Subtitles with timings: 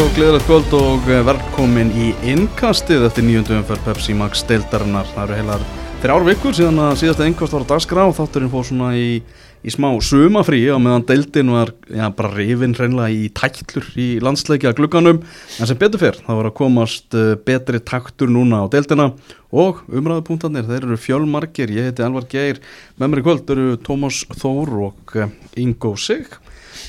[0.00, 5.08] Og gleðilegt kvöld og velkomin í innkastið eftir nýjundum fyrir Pepsi Max deildarinnar.
[5.12, 5.64] Það eru heilar
[6.00, 9.18] þrjár vikur síðan að síðasta innkast var að dagskrá og þátturinn fór svona í,
[9.60, 14.72] í smá sumafrí á meðan deildin var já, bara rifin hreinlega í tæklur í landsleikja
[14.78, 15.18] glugganum.
[15.60, 19.10] En sem betur fyrr, það var að komast eh, betri taktur núna á deildina
[19.52, 21.74] og umræðupunktarnir, þeir eru fjölmarkir.
[21.76, 22.62] Ég heiti Elvar Geir,
[22.96, 26.40] með mér í kvöld eru Tómas Þór og eh, Ingo Sig.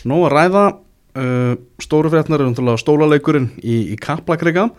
[0.08, 0.64] Nó að ræða
[1.12, 4.70] Uh, stóru fréttnar er umtala stólaleikurinn í, í Kaplakrika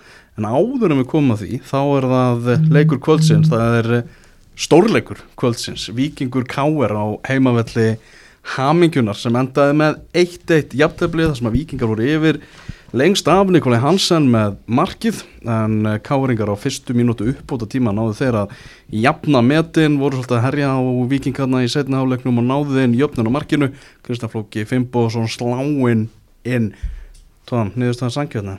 [0.40, 3.50] en áður en við komum að því þá er það leikur kvöldsins.
[3.52, 3.90] Það er
[4.56, 5.90] stórleikur kvöldsins.
[5.92, 7.96] Vikingur Káer á heimavelli
[8.56, 12.40] Hamingjunar sem endaði með 1-1 jafnteflið þar sem að Vikingar voru yfir
[12.92, 18.42] lengst af Nikolai Hansen með markið en Káeringar á fyrstu mínútu uppbúta tíma náðu þeirra
[19.04, 20.80] jafna metin voru svolítið að herja á
[21.12, 23.70] Vikingarna í setna áleiknum og náðu þeim jöfnun á markinu.
[24.02, 26.08] Kristján Flóki Fimboðsson sláinn
[26.48, 26.72] inn.
[27.48, 28.58] Tóðan, niðurstaðan sangjöfna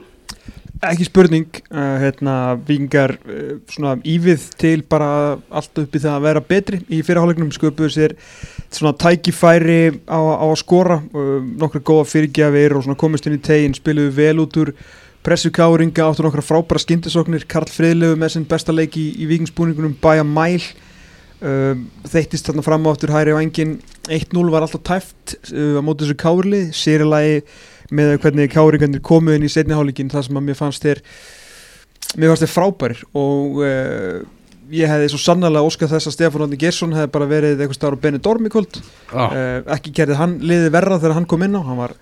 [0.84, 2.34] Ekki spurning, uh, hérna,
[2.68, 6.80] vikingar uh, svona ívið til bara allt upp í það að vera betri.
[6.92, 8.16] Í fyrirhálegnum sköpuðu sér
[8.68, 13.44] svona tækifæri á, á að skora uh, nokkru góða fyrirgjafir og svona komist inn í
[13.44, 14.74] teginn, spiluðu vel út úr
[15.24, 20.26] pressukáringa, áttu nokkra frábæra skindisoknir, Karl Friðlegu með sinn besta leik í, í vikingsbúningunum bæja
[20.28, 20.60] mæl
[22.08, 23.74] þeittist þarna fram á aftur hæri á engin
[24.08, 27.42] 1-0 var alltaf tæft á móti þessu kárli, sérilagi
[27.92, 31.04] með hvernig káringarnir komu inn í setnihálíkin það sem að mér fannst þér
[32.18, 33.04] mér fannst þér frábærir.
[33.18, 34.22] Og uh,
[34.74, 38.00] ég hefði svo sannarlega óskað þess að Stefán Róðni Gersson hefði bara verið eitthvað starf
[38.00, 38.80] á Benidorm í kvöld.
[39.12, 39.34] Ah.
[39.34, 41.62] uh, ekki gerði hann liði verra þegar hann kom inn á.
[41.66, 41.98] Hann var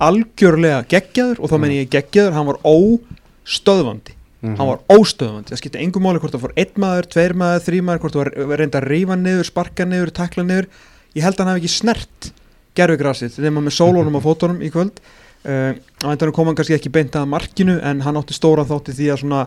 [0.00, 4.16] algjörlega geggjaður og þá menn ég geggjaður, hann var óstöðvandi.
[4.40, 4.56] Mm -hmm.
[4.56, 7.80] hann var óstöðvandi, það skipti engum máli hvort það fór einn maður, tveir maður, þrý
[7.84, 10.68] maður hvort það var reynda að reyfa niður, sparka niður, takla niður.
[11.12, 12.30] Ég held að hann hef ekki snert
[12.78, 15.02] gerfugrasið, þegar maður með sólónum á fótónum í kvöld
[15.40, 15.72] Uh,
[16.04, 19.06] á endanum kom hann kannski ekki beint að markinu en hann átti stóra þátti því
[19.08, 19.44] að svona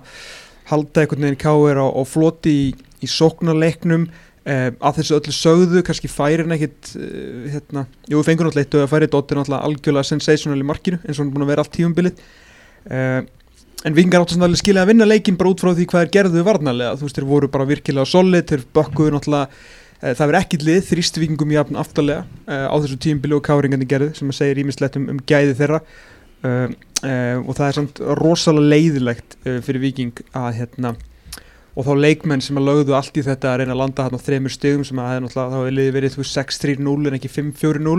[0.71, 2.63] halda einhvern veginn káir á, á floti í,
[3.03, 4.07] í sóknarleiknum.
[4.43, 8.67] Uh, að þessu öllu sögðu kannski færi hann ekkit uh, hérna, jú við fengur náttúrulega
[8.67, 11.45] eitt og að færi Dóttir náttúrulega algjörlega sensational í markinu eins og hann er búin
[11.45, 12.25] að vera allt tífumbilið
[13.87, 16.45] en vingar áttu svona skilja að vinna leikin bara út frá því hvað er gerðuð
[16.47, 19.63] varnalega þú veist þeir voru bara virkilega solid þeir bökkuðu náttúrulega
[20.03, 24.33] það verður ekkit lið þrýstvíkingum jafn aftalega uh, á þessu tímbili og káringandi gerði sem
[24.33, 25.79] að segja ímislegt um, um gæði þeirra.
[26.43, 26.67] Uh,
[27.43, 30.93] og það er samt rosalega leiðilegt fyrir viking að hérna
[31.73, 34.25] og þá leikmenn sem að lögðu allt í þetta að reyna að landa hérna á
[34.27, 37.95] þremur stegum sem að það er náttúrulega þá er liðið verið 6-3-0 en ekki 5-4-0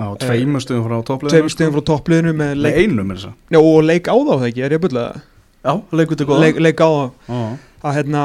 [0.00, 3.36] á tveimur stegum frá toppliðinu tveimur stegum frá toppliðinu með leik einum er það?
[3.52, 5.26] Já og leik á þá það ekki, er ég að byrja það?
[5.58, 6.42] Já, leik út í góða.
[6.46, 7.38] Leik, leik á þá.
[7.82, 8.24] Að hérna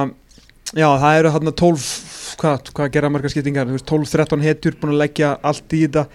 [0.74, 1.88] já það eru hérna 12
[2.40, 3.70] hvað, hvað gera marga skiptingar?
[3.70, 6.06] 12-13 hetjur búin að leggja allt í þetta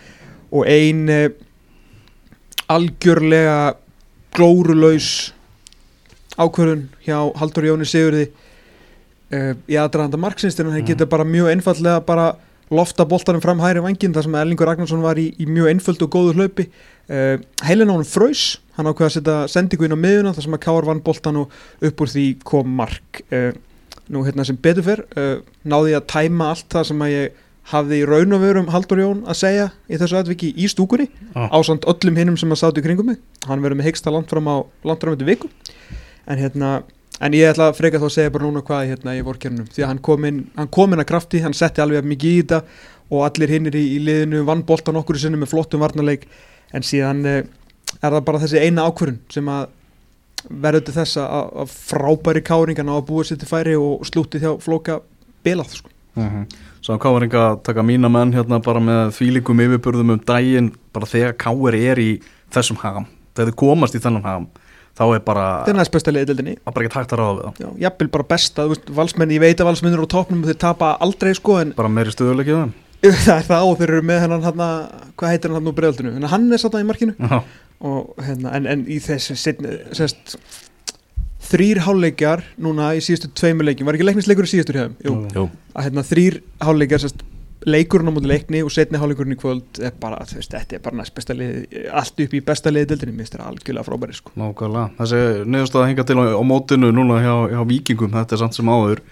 [0.48, 1.28] og ein uh,
[2.72, 3.58] algjörlega
[4.36, 5.32] glórulaus
[6.38, 10.90] ákvörðun hjá Haldur Jóni Sigurði uh, í aðdraðanda marksinstin hann mm.
[10.92, 12.28] getur bara mjög einfallega bara
[12.68, 16.10] lofta boltanum fram hæri vangin þar sem Erlingur Ragnarsson var í, í mjög einföld og
[16.12, 16.68] góður hlaupi.
[17.08, 20.58] Uh, heilin á hann fröys hann ákveða að setja sendingu inn á miðuna þar sem
[20.58, 21.54] að Káar vann boltan og
[21.88, 23.22] upp úr því kom mark
[24.08, 25.36] nú hérna sem betur fyrr uh,
[25.68, 29.00] náði ég að tæma allt það sem að ég hafði í raun og verum Haldur
[29.02, 31.50] Jón að segja í þessu aðviki í stúkunni ah.
[31.52, 33.18] ásand öllum hinnum sem að sátu í kringum mig.
[33.48, 35.50] Hann verður með hegsta langt fram á langt fram eftir viku.
[36.28, 36.70] En hérna
[37.20, 39.84] en ég ætla að freka þá að segja bara núna hvað hérna í vorkjörnum því
[39.84, 42.62] að hann kom inn hann kom inn að krafti, hann setti alveg mikið í þetta
[43.08, 46.24] og allir hinnir í, í liðinu vann boltan okkur í sinni með flottum varnarleik.
[46.72, 47.42] En síðan uh,
[47.98, 49.68] er það bara þessi eina ákvörun sem að
[50.46, 55.00] verður þess að frábæri káringan á að búa sér til færi og slúti þjá flóka
[55.44, 55.90] belað sko.
[56.16, 56.46] uh -huh.
[56.80, 61.74] Svo káringa taka mína menn hérna bara með þvílikum yfirbörðum um daginn bara þegar káir
[61.74, 64.48] er í þessum hagam, þegar þið komast í þennan hagam
[64.98, 67.36] þá er bara það er næst besta liðildinni það er bara ekki takt að ráða
[67.36, 67.78] við það.
[67.84, 71.34] Jafnvel bara besta, þú veist, valsmenn, ég veit að valsmennir á topnum þeir tapa aldrei
[71.34, 72.72] sko en bara meiri stöðuleikið
[73.26, 74.62] það er það og þeir eru með hennan hann
[75.14, 77.14] hvað heitir hann hann úr bregaldinu hann er satt á í markinu
[77.84, 80.36] og hérna en, en í þessu sérst
[81.48, 84.96] þrýr háluleikjar núna í síðustu tveimuleikin, var ekki leiknisleikur í síðustu hjöfum?
[85.04, 85.44] Jú, Jú.
[85.74, 87.22] að hérna þrýr háluleikjar sérst
[87.68, 90.82] leikurinn á móti leikni og setni háluleikurinn í kvöld er bara, þú veist, þetta er
[90.82, 94.18] bara næst besta lið allt upp í besta liði dildinni, mér finnst þetta algjörlega frábæri
[94.18, 94.34] sko.
[94.38, 95.22] Nákvæmlega, þessi
[95.54, 98.70] neðurstað að hinga til á, á mótinu núna hjá, hjá vikingum, þetta er samt sem
[98.70, 99.02] áður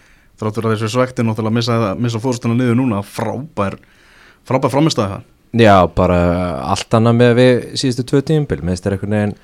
[0.41, 3.79] þráttur að þessu svekti náttúrulega að missa, missa fórstuna niður núna, frábær
[4.47, 5.25] frábær framistæði það
[5.57, 6.19] Já, bara
[6.73, 9.37] allt annað með við síðustu tvö tíumbil, með þess að einhvern veginn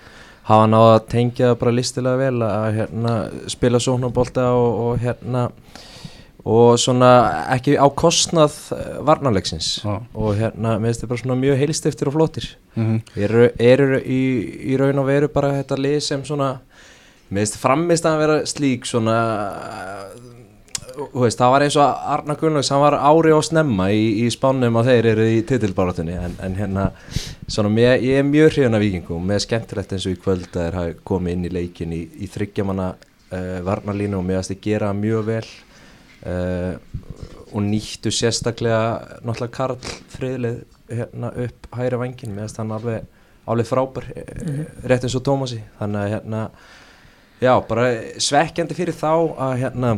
[0.48, 3.12] hafa náða að tengja bara listilega vel að hérna,
[3.52, 5.44] spila sóknabólta og, og hérna
[6.42, 7.08] og svona
[7.54, 10.00] ekki á kostnað eh, varnarleiksins Já.
[10.18, 12.98] og hérna mér finnst þið bara svona mjög heilstiftir og flottir Mhm.
[13.20, 14.20] eru, eru í,
[14.72, 16.50] í raun og veru bara þetta lið sem svona
[17.30, 19.16] mér finnst framist að vera slík svona
[21.14, 24.78] veist, það var eins og Arna Gunnlaugs hann var ári og snemma í, í spánum
[24.80, 26.88] að þeir eru í titilbáratunni en, en hérna,
[27.46, 30.48] svona mér, ég er mjög hrifin af vikingum, mér er skemmtilegt eins og í kvöld
[30.52, 34.92] að þeir komið inn í leikin í, í þryggjamanna uh, varnarlínu og mér þið gera
[34.96, 35.46] mjög vel.
[36.22, 36.76] Uh,
[37.52, 40.62] og nýttu sérstaklega náttúrulega Karl Friðlið
[40.92, 43.04] hérna upp hæra vangin mér finnst hann alveg,
[43.48, 45.60] alveg frábær mm rétt eins og Tómasi.
[45.78, 46.40] Þannig að hérna
[47.42, 47.86] já, bara
[48.22, 49.92] svekkjandi fyrir þá að hérna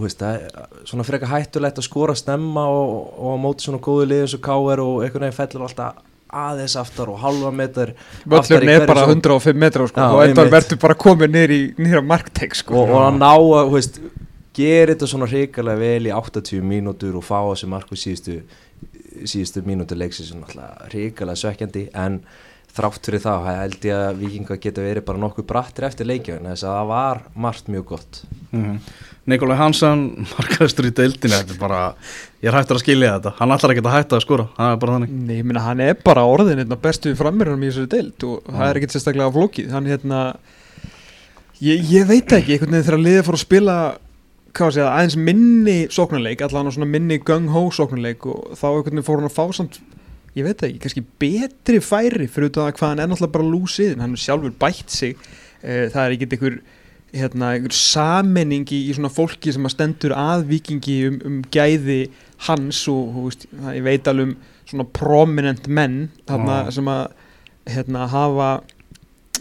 [0.00, 0.46] veist, er
[0.88, 5.02] svona freka hættulegt að skora snemma og, og móti svona góðu liðum svo káver og
[5.04, 6.00] einhvern veginn fellur alltaf
[6.32, 7.92] aðeins aftar og halva í
[8.24, 11.34] Völlurinn er bara svo- 105 metra sko, og þetta verður bara komið
[11.76, 12.78] nýra markteik sko.
[12.80, 14.00] og, og að ná að, þú veist,
[14.56, 18.40] gera þetta svona hrikalega vel í 80 mínútur og fá sig marku síðustu
[19.28, 20.32] síðustu mínútur leiksins
[20.88, 22.22] hrikalega svekkjandi en
[22.72, 26.64] þrátt fyrir það held ég að vikinga geta verið bara nokkuð brattir eftir leikjum þess
[26.64, 28.22] að það var margt mjög gott.
[28.52, 28.78] Mhm.
[29.30, 30.00] Nikolai Hansson,
[30.34, 31.82] markaðistur í deildinu Þetta er bara,
[32.42, 33.32] ég er hættur að skilja þetta.
[33.38, 35.12] Hann ætlar ekki að hætta að skora, það er bara þannig.
[35.28, 38.64] Nei, ég meina hann er bara orðin hérna, bestu frammeirunum í þessari deild og það
[38.66, 39.70] er ekkert sérstaklega flókið.
[39.76, 40.22] Hann hérna
[41.62, 43.76] ég, ég veit ekki, einhvern veginn þegar liðið fór að spila
[44.52, 49.30] segja, aðeins minni sóknarleik, allan á minni gung-ho sóknarleik og þá einhvern veginn fór hann
[49.30, 49.78] að fá samt
[50.38, 54.14] ég veit ekki, kannski betri færi fyrir það hvað hann er náttúrulega bara lúsið hann
[54.16, 55.16] er sjálfur bætt sig
[55.62, 56.56] eh, það er ekkert einhver
[57.12, 61.98] hérna, einhver sammenning í, í svona fólki sem að stendur að vikingi um, um gæði
[62.48, 64.36] hans og veist, það- ég veit alveg um
[64.72, 65.98] svona prominent menn
[66.30, 66.70] þarna, Já.
[66.78, 67.02] sem að
[67.68, 68.48] hérna, hafa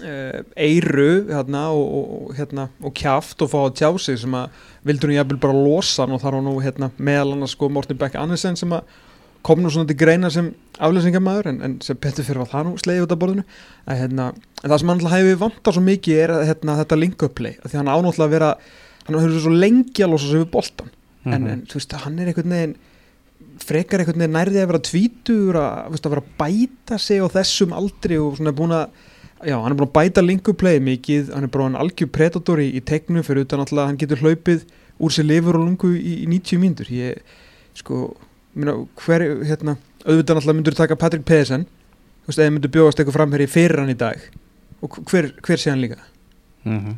[0.01, 4.35] uh, eiru hérna, og, og, og, hérna, og kjaft og fá að tjá sig sem
[4.37, 7.69] að vildur hún jafnvel bara losa hann og þar var nú hérna, meðal annars sko
[7.71, 8.99] Morten Beck Andersen sem að
[9.45, 10.51] kom nú svona til greina sem
[10.81, 13.43] aflýsingamæður en, en sem betur fyrir að það nú slegið út af borðinu
[13.87, 14.27] að, hérna,
[14.63, 17.79] en það sem hann alltaf hefur vantað svo mikið er að, hérna, þetta link-up-play því
[17.79, 18.51] hann ánáttúrulega að vera
[19.07, 20.91] hann hefur svo lengi að losa sig við boltan
[21.25, 21.47] en, Mhm.
[21.53, 22.75] en þú veist, hann er einhvern veginn
[23.61, 27.73] frekar einhvern veginn nærði að vera tvítur að, að vera að bæta sig á þessum
[27.77, 28.87] aldri og svona búin að
[29.45, 32.71] já, hann er búin að bæta linkuplay mikið hann er bara hann algjör predator í,
[32.77, 34.65] í tegnu fyrir utan alltaf að hann getur hlaupið
[35.01, 37.21] úr sér lifur og lungu í, í 90 mínútur ég,
[37.77, 38.01] sko,
[38.55, 38.73] minna,
[39.05, 41.65] hver hérna, auðvitað alltaf myndur taka Patrick Pedersen
[42.27, 44.19] þú eða myndur bjóðast eitthvað framherri fyrir hann í dag
[44.81, 45.97] og hver, hver sé hann líka?
[46.65, 46.97] Mhm.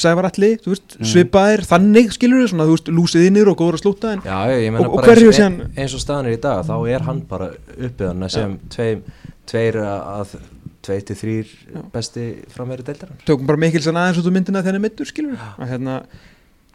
[0.00, 1.06] Sævar Alli, þú veist, Mm.
[1.06, 4.80] svipaðir þannig skilur svona, þú veist, lúsið innir og góður að slúta en Já, ég,
[4.80, 7.50] og bara eins, sé hann- eins og staðan er í dag þá er hann bara
[7.78, 9.02] uppið hann sem tveim,
[9.46, 10.34] tveir að
[10.82, 11.46] tveir til þrýr
[11.92, 15.06] besti frammeiri deildar tökum bara mikil sann aðeins út úr myndina þegar hann er mittur
[15.06, 16.02] skilur að, hérna,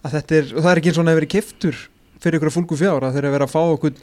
[0.05, 1.75] að þetta er, og það er ekki eins og hann hefur verið keftur
[2.23, 3.93] fyrir ykkur að fólku fjár að þeir eru að vera að fá okkur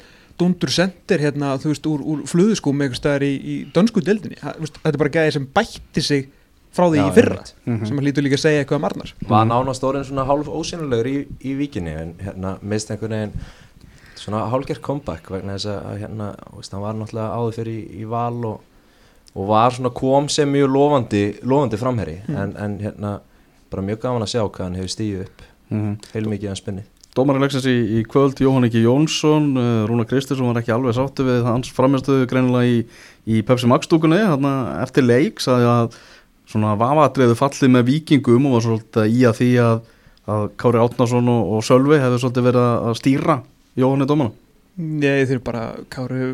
[0.40, 4.94] dundur sendir hérna, þú veist, úr, úr fluðuskúm eitthvað staðar í, í dönsku veist, þetta
[4.94, 6.28] er bara gæði sem bætti sig
[6.72, 7.54] frá því Já, í fyrra einmitt.
[7.68, 7.86] Mhm.
[7.86, 11.06] sem að lítur líka að segja eitthvað um Arnar var nánast orðin svona hálf ósynulegur
[11.10, 13.34] í, í víkinni en hérna mist einhvern veginn
[14.16, 18.08] svona hálfgerð comeback vegna þess að hérna, veist, hann var náttúrulega áður fyrir í, í
[18.08, 18.60] val og,
[19.36, 22.36] og var svona kom sem mjög lofandi, lofandi framherri Mm.
[22.36, 23.12] en, en hérna
[23.70, 25.42] bara mjög gaman að sjá hvað hann hefur stíð upp
[25.72, 25.92] Mhm.
[26.14, 30.62] heilmikið hans spinni Dómari leiksins í, í kvöld, Jóhann Ekki Jónsson uh, Rúna Kristinsson var
[30.62, 32.78] ekki alveg sáttu við hans framistöðu greinilega í,
[33.28, 35.98] í Pepsi Max stúkunni, þarna eftir leik sagði að
[36.48, 39.84] svona vafatriðu fallið með vikingum og var svolítið í að því að,
[40.32, 43.38] að Kári Átnason og, og Sölvi hefur svolítið verið að stýra
[43.82, 44.32] Jóhanni dómana
[44.80, 46.32] Nei, þeir bara, Kári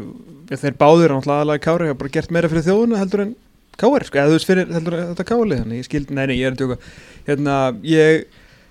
[0.55, 3.39] þeir báður, náttúrulega aðalega Kári hafa bara gert meira fyrir þjóðuna heldur en
[3.79, 6.47] Kári sko, eða þú veist fyrir heldur þetta Káli þannig ég skildi, nei, nei, ég
[6.47, 6.79] er að tjóka
[7.27, 8.29] hérna, ég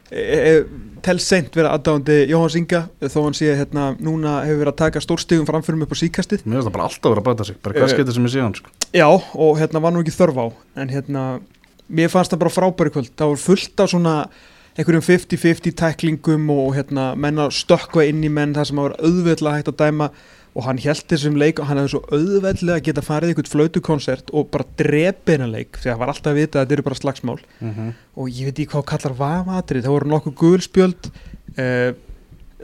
[0.09, 5.01] tel seint vera aðdáðandi Jóhanns Inga þó hann sé, hérna, núna hefur verið að taka
[5.03, 7.75] stórstigum framfyrum upp á síkastið Mér finnst það bara alltaf verið að bæta sig, bara
[7.77, 8.71] Eh, getur sem ég sé hann sko.
[8.95, 10.45] Já, og hérna var nú ekki þörf á
[10.79, 11.23] en hérna,
[11.91, 13.11] mér fannst það bara frábæri kvöld.
[13.19, 14.15] Það var fullt af svona
[14.77, 19.07] einhverjum 50-50 tæklingum og hérna, menn að stökkva inn í menn það sem að vera
[19.07, 20.09] auðveldlega hægt að dæma
[20.57, 23.51] og hann held þessum leik og hann hefði svo auðveldlega að geta farið í eitthvað
[23.53, 26.77] flautukonsert og bara drepi hennar leik því að það var alltaf að vita að þetta
[26.77, 27.39] eru bara slagsmál.
[27.61, 31.09] Mm og ég veit ekki hvað kallar vafatri það voru nokkuð gulspjöld
[31.61, 31.91] uh,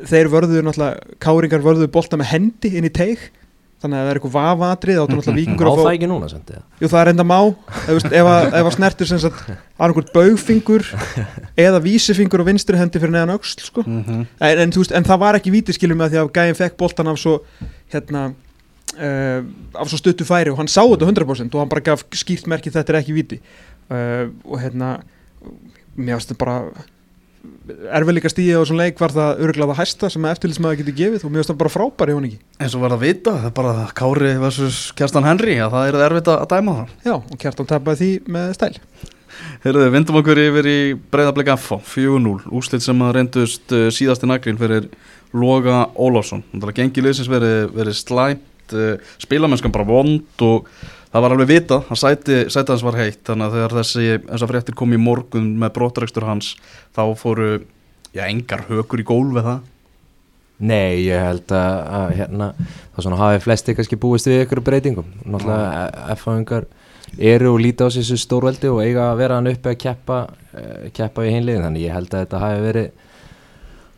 [0.10, 3.28] þeir vörðuðu náttúrulega káringar vörðuðu bolta með hendi inn í teig
[3.84, 7.02] þannig að það er eitthvað náttúrulega á vikingur að það ekki núna sendi Jú, það
[7.02, 10.88] er enda má ef, veist, ef, að, ef að snertir sem sagt annarkvort baugfingur
[11.66, 13.84] eða vísifingur og vinstri hendi fyrir neðan öxl sko.
[13.84, 14.24] -hmm.
[14.40, 17.12] en, en, veist, en það var ekki víti skilum með því að gæðin fekk boltan
[17.12, 17.36] af svo
[17.92, 19.44] hérna uh,
[19.76, 22.72] af svo stuttu færi og hann sá þetta 100% og hann bara gaf skýrt merki
[22.72, 23.42] þetta er ekki víti
[23.92, 24.96] uh, og hérna
[25.98, 26.88] mér finnst þetta bara
[27.44, 31.26] erfiðleika stíði á þessum leik var það örgulega það hæsta sem að eftirlýsmaður getur gefið
[31.28, 33.56] og finnst það bara frábær í hún ekki eins og var að vita, það er
[33.58, 34.78] bara Kári vs.
[35.00, 36.94] Kjartan Henry, að það er erfitt að dæma það.
[37.04, 38.72] Já, og Kjartan tapaði því með stæl.
[39.64, 40.80] Heyrðu, vindum okkur yfir í
[41.12, 44.90] breyðarbleika F 4-0, úslit sem að reyndust uh, síðasti naglinn fyrir
[45.36, 50.70] Loga Ólafsson, það er gengið liðsins verið, verið slæmt uh, spilamennskan bara vond og
[51.14, 54.52] það var alveg vitað, hann sæti, sæti hans var heitt þannig að þegar þessi, þessar
[54.54, 56.56] fréttir kom í morgun með brottrækstur hans
[56.96, 57.52] þá fóru,
[58.12, 59.70] já, engar hökur í gólfið það
[60.64, 62.48] Nei, ég held að, að hérna,
[62.94, 65.10] það svona hafi flesti kannski búist við ykkur breytingum.
[65.26, 66.68] Náttúrulega F-fáingar
[67.18, 70.20] eru og líta á þessu stórveldi og eiga að vera hann uppi að keppa,
[70.54, 73.03] uh, keppa í hinliðin þannig ég held að þetta hafi verið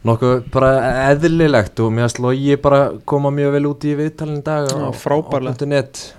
[0.06, 0.72] nokkuð bara
[1.10, 5.70] eðlilegt og mér sló ég bara koma mjög vel út í viðtalin dag á, frábærlega.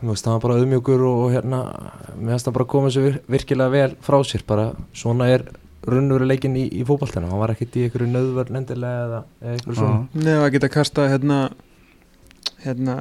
[0.02, 1.60] það bara auðmjögur og, og hérna,
[2.18, 5.46] mér það bara koma sér vir, virkilega vel frá sér, bara svona er
[5.86, 9.20] raunveruleikin í, í fótballtana hann var ekkert í einhverju nöðvörn endilega eða,
[9.52, 10.00] einhverju svona.
[10.16, 11.36] Nefn að geta kasta hérna,
[12.64, 12.96] hérna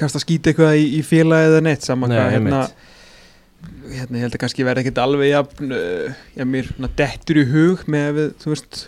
[0.00, 2.62] kasta skýt eitthvað í, í félagi eða neitt saman Nei, hvað hérna,
[3.92, 7.84] hérna ég held að kannski verði ekkert alveg jafn, uh, já mér dettur í hug
[7.92, 8.80] með þú veist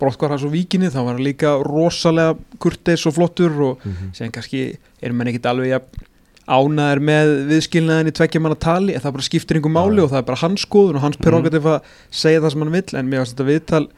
[0.00, 4.14] brottkvar hans og víkinni, þá var hann líka rosalega kurteis og flottur og Mhm.
[4.14, 6.06] sem kannski erum menn ekkert alveg jafn
[6.50, 10.04] ánæður með viðskilnaðin í tveggja manna tali en það bara skiptir einhver máli já.
[10.04, 11.24] og það er bara hans skoðun og hans Mhm.
[11.24, 11.80] prerogativ að
[12.10, 13.88] segja það sem hann vill en mér finnst þetta viðtal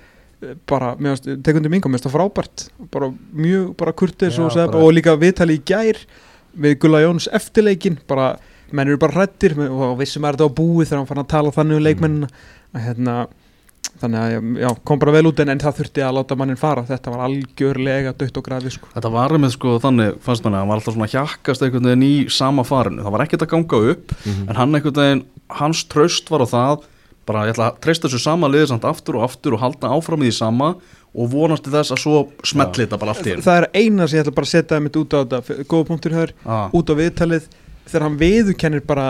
[0.42, 4.44] eh, bara, mér finnst, tekundi minga, mér finnst það frábært bara mjög, bara kurteis Já,
[4.44, 5.96] og, bara- og líka viðtali í gær
[6.58, 8.36] við Gulla Jóns eftirleikin bara,
[8.72, 11.50] menn eru bara hrættir og vissum að þetta á búið þegar hann fann að tala
[11.52, 12.28] þannig um leikmennina
[12.74, 13.26] að hérna
[14.02, 16.82] þannig að já, kom bara vel út en, en það þurfti að láta mannin fara,
[16.88, 18.88] þetta var algjörlega dött og grafi sko.
[18.96, 22.14] Þetta var með sko þannig, fannst manni, hann var alltaf svona hjakkast einhvern veginn í
[22.30, 24.48] sama farinu, það var ekkert að ganga upp Mhm.
[24.50, 25.24] en hann einhvern veginn,
[25.62, 26.82] hans tröst var á það,
[27.26, 30.22] bara ég ætla að treysta þessu sama liðið samt aftur og aftur og halda áfram
[30.22, 30.74] í því sama
[31.14, 34.18] og vonast til þess að svo smetli þetta bara allt í það er eina sem
[34.18, 35.64] ég ætla bara að setja mitt út á þetta.
[35.68, 36.32] Góða punktur hér,
[36.72, 37.44] út á viðtalið
[37.86, 39.06] þegar hann viðurkennir bara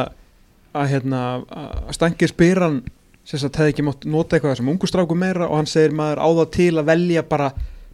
[0.74, 1.20] að hérna,
[1.52, 2.82] að stangir spyran
[3.24, 6.28] sem sagt hefði ekki mátt nota eitthvað sem ungustráku meira og hann segir maður á
[6.42, 7.52] það til að velja bara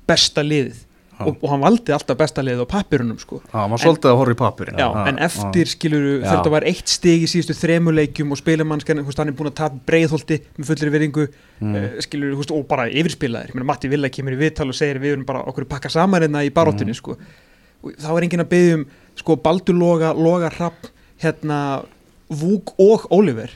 [0.08, 0.84] besta liðið
[1.18, 1.26] Já.
[1.26, 4.34] og, og hann valdi alltaf besta liðið á pappirunum sko ah, maður svolítið að horfa
[4.36, 4.78] í pappirinn.
[4.78, 6.12] Já, Ah, en eftir skilur Já.
[6.22, 9.80] þegar þetta var eitt stig í síðustu þremuleikjum og spilamannskan, hann er búin að tapa
[9.90, 11.26] breiðholti með fullri veringu,
[11.58, 11.74] Mm.
[11.74, 12.00] mm.
[12.06, 15.24] skilur, og bara yfirspilaðir, ég meina Matti Villa kemur í viðtal og segir við erum
[15.26, 17.00] bara okkur pakka saman hérna í baróttunni, Mm.
[17.02, 17.16] sko
[17.82, 18.86] og þá er enginn að byggja um,
[19.18, 20.86] sko, Baldur Loga, Loga Rapp,
[21.20, 21.82] hérna
[22.30, 23.50] Vúk og Oliver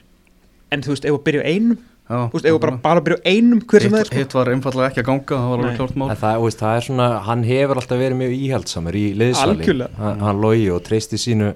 [0.75, 1.79] en þú veist, ef að byrja á einum
[2.12, 4.12] Já, þú veist, ef að bara, bara byrja á einum hver sem það er, hitt,
[4.12, 6.09] sko hitt var einfallega ekki að ganga, það var alveg klárt mál.
[6.12, 9.05] Það, þú veist, það er svona, hann hefur alltaf verið mjög íhaldsamur í
[9.43, 9.99] Algjörlega.
[10.02, 11.52] hann, hann logi og treysti sínu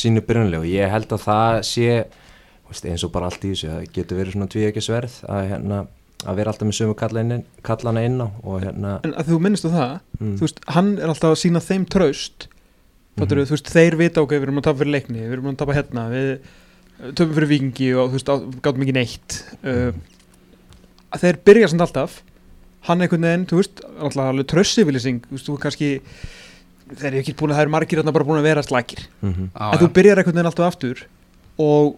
[0.00, 3.72] sínu byrjunlegu, ég held að það sé þú veist, eins og bara allt í þessu
[3.72, 5.80] það getur verið svona tví ekki sverð að, hérna,
[6.22, 9.70] að vera alltaf með sömu kallana inn, á og hérna en að þú minnist á
[9.74, 12.46] það, mm, þú veist, hann er alltaf að sína þeim traust
[13.18, 13.26] Mhm.
[13.26, 15.56] mm þú veist, þeir vita ok, við erum að tapa fyrir leikni við erum að
[15.60, 16.28] tapa hérna, við
[17.16, 18.32] töfum fyrir vikingi og þú veist,
[18.64, 19.92] gátum ekki neitt uh,
[21.20, 22.18] þeir byrja samt alltaf.
[22.88, 25.88] Hann einhvern veginn, þú veist, alltaf alveg trössifilsing, þú veist, þú kannski
[26.90, 29.34] þeir eru ekki búin að, það eru margir þarna bara búin að vera slækir, mm
[29.50, 29.80] Já, en já.
[29.82, 31.02] þú byrjar einhvern veginn alltaf aftur
[31.60, 31.90] og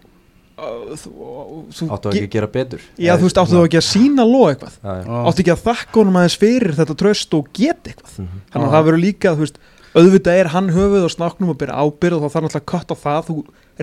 [0.61, 2.83] uh, áttu ekki að gera betur?
[3.01, 4.77] Já, þú veist, áttu þú ekki að sína ló eitthvað?
[5.23, 8.19] Áttu ekki að þakka honum aðeins fyrir þetta tröst og geta eitthvað?
[8.21, 8.43] Mhm.
[8.53, 9.63] þannig að það verður líka, þú veist
[9.93, 12.93] auðvitað er hann höfuð og snáknum og byrja ábyrð og þá þarf náttúrulega að kött
[12.93, 13.27] á það.
[13.29, 13.37] Þú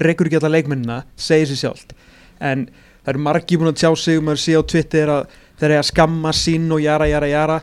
[0.05, 1.93] rekur ekki alla leikmennina, segir sér sjálft.
[2.39, 2.67] En
[3.03, 5.89] það eru margi búin að tjá sig og maður sé á Twitter að þeir eiga
[5.89, 7.59] skamma sín og jara, jara, jara.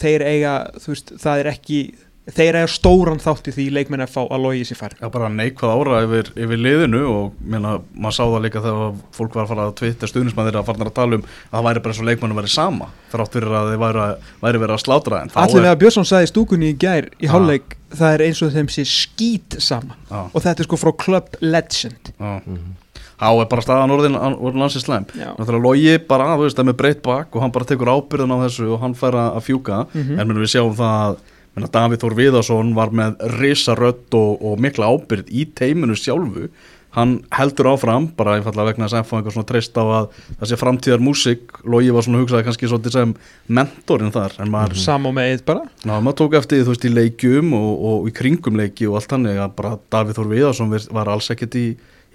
[0.00, 1.80] Þeir eiga, þú veist, það er ekki
[2.26, 5.28] þeir eiga stóran þátt í því leikmenn að fá að logi sér fær Já, bara
[5.30, 9.50] neikvað ára yfir, yfir liðinu og meina, maður sá það líka þegar fólk var að
[9.52, 12.08] fara að twitta stuðnismæðir að fara að tala um að það væri bara eins og
[12.10, 14.06] leikmannum væri sama þrátt fyrir að þeir væri,
[14.42, 17.30] væri verið að slátra en þá Allir við að Björnsson sagði stúkunni í gær í
[17.30, 20.92] hálfleik, það er eins og þeim sé skít sama Já, og þetta er sko frá
[21.04, 22.34] Club Legend já.
[22.42, 22.74] Mhm.
[23.16, 25.30] Þá er bara staðan orðin, orðin ansið Já.
[25.38, 28.34] Náttúrulega logi bara, þú veist, það er með breytt bak og hann bara tekur ábyrðan
[28.36, 30.18] á þessu og hann fær að fjúka Mhm.
[30.20, 31.16] en minnum við sjáum það að
[31.56, 36.50] minna, Davíð Þór Viðarsson var með risarödd og, og mikla ábyrð í teiminu sjálfu.
[36.96, 40.56] Hann heldur áfram, bara einfallega vegna þess að FH einhver svona treyst á að sé
[40.56, 43.12] framtíðar músík, Logi var svona hugsaði kannski svolítið sem
[43.52, 45.66] mentorinn þar maður, Sam og með eitt bara.
[45.84, 49.12] Ná, maður tók eftir þú veist í leikjum og, og í kringum leiki og allt
[49.12, 51.66] þannig að bara Davíð Þór Viðarsson var alls ekkert í,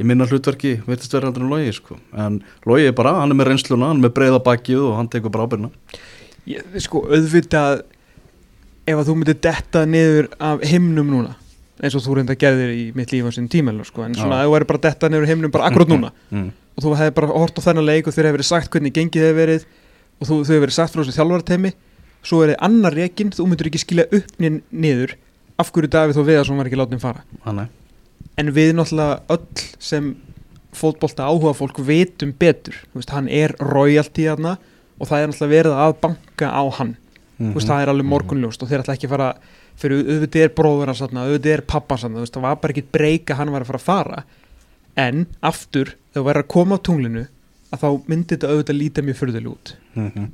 [0.01, 2.01] í minna hlutverki virtist verið heldur en Logi sko.
[2.17, 5.13] en Logi er bara, hann er með reynsluna, hann er með breiða bakið og hann
[5.13, 6.01] tekur bara ábyrðina
[6.49, 7.83] ég, sko auðvitað
[8.87, 11.35] ef að þú myndir detta niður af himnum núna
[11.81, 14.05] eins og þú reynda gerðir í mitt líf á sinni tíma sko.
[14.05, 16.49] en svona ef þú væri bara að detta niður af himnum bara akkurat núna mm.
[16.77, 19.25] og þú hefði bara hort á þennan leik og þér hefði verið sagt hvernig gengið
[19.27, 19.65] hefði verið
[20.21, 21.73] og þú, þau hefur verið sagt frá þessu þjálfarteimi
[22.21, 25.15] svo er þið annar rekin, þú myndur ekki skilja upp ni- niður
[25.57, 27.77] af hverju Davíð þó Viðarsson var ekki látið fara Þannig
[28.39, 30.11] en við náttúrulega öll sem
[30.77, 34.55] fótbolta áhuga fólk vitum betur, veist, hann er royalty hérna
[35.01, 36.93] og það er náttúrulega verið að banka á hann,
[37.49, 39.29] þú veist, það er alveg morgunljóst og þeir ætla ekki að fara
[39.81, 43.53] fyrir auðvitað er bróður hans auðvitað er pappa hans það var bara ekki breyka hann
[43.53, 44.23] var að fara að fara.
[44.99, 47.27] En aftur, þegar verður að koma á tunglinu
[47.71, 49.73] að þá myndi þetta auðvitað líta mjög fyrðuleg út.
[49.95, 50.25] Mhm.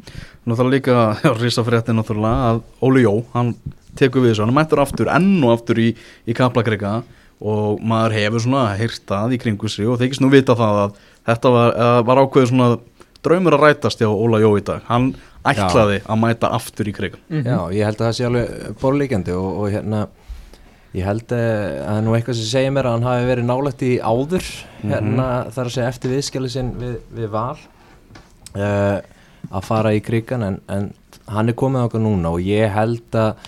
[0.48, 3.54] Náttúrulega líka já, rísa frétti náttúrulega að Óli Jó, hann
[3.98, 5.92] tekur við þessu, hann mættur aftur enn og aftur í,
[6.26, 7.00] í kaplakrika
[7.38, 11.52] og maður hefur svona heyrtað í kringu sig og þykist nú vita það að þetta
[11.54, 11.76] var,
[12.08, 12.70] var svona
[13.26, 14.84] draumur að rætast hjá Óla Jó í dag.
[14.90, 15.12] Hann
[15.48, 19.50] ætlaði að mæta aftur í krigan Já, ég held að það sé alveg borlíkjandi og,
[19.62, 20.02] og hérna
[20.98, 23.86] ég held að það er nú eitthvað sem segir mér að hann hafi verið nálægt
[23.86, 24.48] í áður
[24.82, 27.60] hérna þar að segja eftir viðskjali sinn við, við val
[28.58, 28.98] uh,
[29.48, 30.90] að fara í krigan en, en
[31.32, 33.48] hann er komið okkar núna og ég held að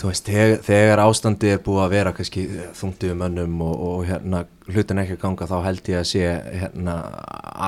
[0.00, 2.46] þú veist, þegar, þegar ástandi er búið að vera kannski
[2.78, 6.30] þungtið um mönnum og, og hérna hlutin ekki að ganga þá held ég að sé
[6.62, 6.94] hérna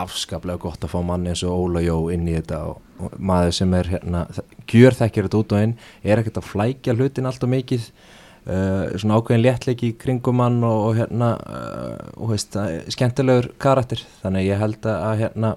[0.00, 3.56] afskaplega gott að fá manni eins og Óla Jó inn í þetta og, og maður
[3.58, 4.24] sem er hérna
[4.70, 9.18] gjör þekkir þetta út og inn er ekkert að flækja hlutin alltaf mikið uh, svona
[9.18, 12.56] ákveðin léttleiki kringum hann og, og hérna uh, og veist,
[12.94, 14.00] skemmtilegur karakter.
[14.22, 15.56] Þannig ég held að hérna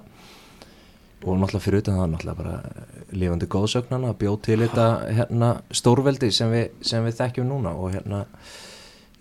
[1.26, 4.86] og náttúrulega fyrir utan það náttúrulega bara lifandi góðsögnana að bjóð til þetta
[5.18, 8.24] hérna stórveldi sem við, sem við þekkjum núna og hérna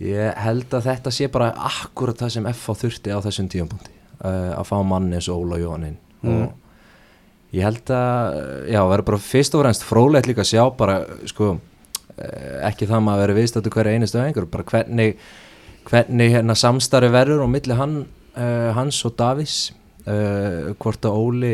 [0.04, 4.54] ég held að þetta sé bara akkurat það sem FH þurfti á þessum tíumbúndi uh,
[4.60, 6.48] að fá manni eins og Óla Jóhannin Mm.
[6.48, 8.38] og ég held að
[8.72, 10.96] já, verður bara fyrst og fremst frólægt líka að sjá bara
[11.30, 11.52] sko
[12.18, 15.20] eh, ekki það maður að vera viðstættu hverja einustu einhver, bara hvernig
[15.86, 17.98] hvernig hérna samstarfi verður á milli hann,
[18.34, 19.58] uh, hans og Davís
[20.10, 21.54] uh, hvort að Óli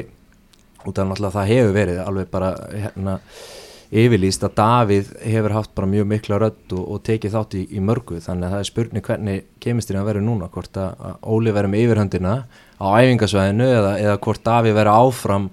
[0.87, 3.17] út af náttúrulega það hefur verið alveg bara hérna
[3.91, 7.81] yfirlýst að Davíð hefur haft bara mjög mikla rödd og, og tekið þátt í, í
[7.83, 11.51] mörgu þannig að það er spurning hvernig kemistirinn að verður núna hvort að, að Óli
[11.51, 12.35] verður með yfirhöndina
[12.79, 15.49] á æfingasvæðinu eða, eða hvort Davíð verður áfram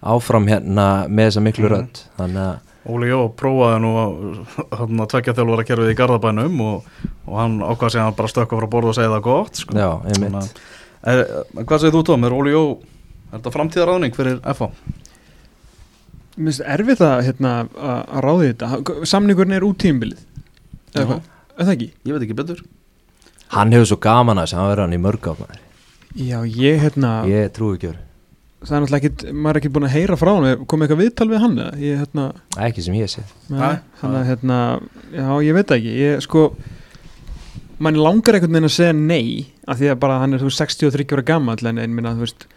[0.00, 1.72] áfram hérna með þessa miklu Mhm.
[1.74, 6.86] rödd þannig að Óli Jó prófaði nú að tvekja þjálfara kerfið í Garðabænum og,
[7.26, 9.74] og hann ákvað sig að hann bara stökka frá borð og segja það gott sko.
[9.76, 10.62] já, Þannig að-
[11.12, 11.20] er,
[11.60, 12.62] Hvað segir þú Tom, er Óli Jó
[13.30, 14.70] er þetta framtíðaráðning fyrir FH?
[16.40, 19.00] Mér finnst erfitt að, hérna, að að ráði þetta.
[19.10, 20.20] Samningurinn er út tímbilið
[20.94, 21.90] er það ekki?
[22.06, 22.62] Ég veit ekki betur.
[23.54, 25.66] Hann hefur svo gaman að þess að hann verður hann í mörg áfnæður
[26.18, 28.06] Já, ég hérna ég trúi ekki verið,
[28.64, 31.28] það er náttúrulega ekki, maður er ekki búin að heyra frá hann komið eitthvað viðtal
[31.30, 31.80] við hann eða?
[31.84, 32.24] ég, hérna,
[32.66, 34.58] ekki sem ég sé hann að hérna,
[35.14, 35.92] já ég veit ekki.
[36.00, 36.44] Ég sko
[37.80, 40.64] mann langar einhvern veginn að segja nei af því að bara hann er þú veist
[40.64, 42.48] 63 ára gammal en en minna þú veist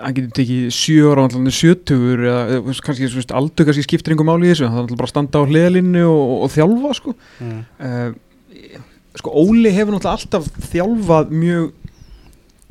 [0.00, 4.28] hann getur tekið 7 ára hann er 70 eða kannski veist, aldur kannski skiptir einhver
[4.28, 7.14] máli í þessu hann er bara að standa á hliðalinnu og, og, og þjálfa sko.
[7.42, 7.58] Mm.
[7.82, 8.78] uh,
[9.20, 11.66] sko Óli hefur náttúrulega alltaf þjálfað mjög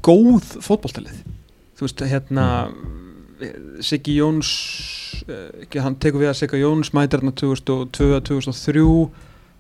[0.02, 1.20] góð fótboltalið.
[1.78, 2.46] Þú veist hérna
[3.86, 4.54] Siggi Jóns
[5.30, 8.88] uh, hann tekur við að Sigga Jóns mætir hérna 2002-2003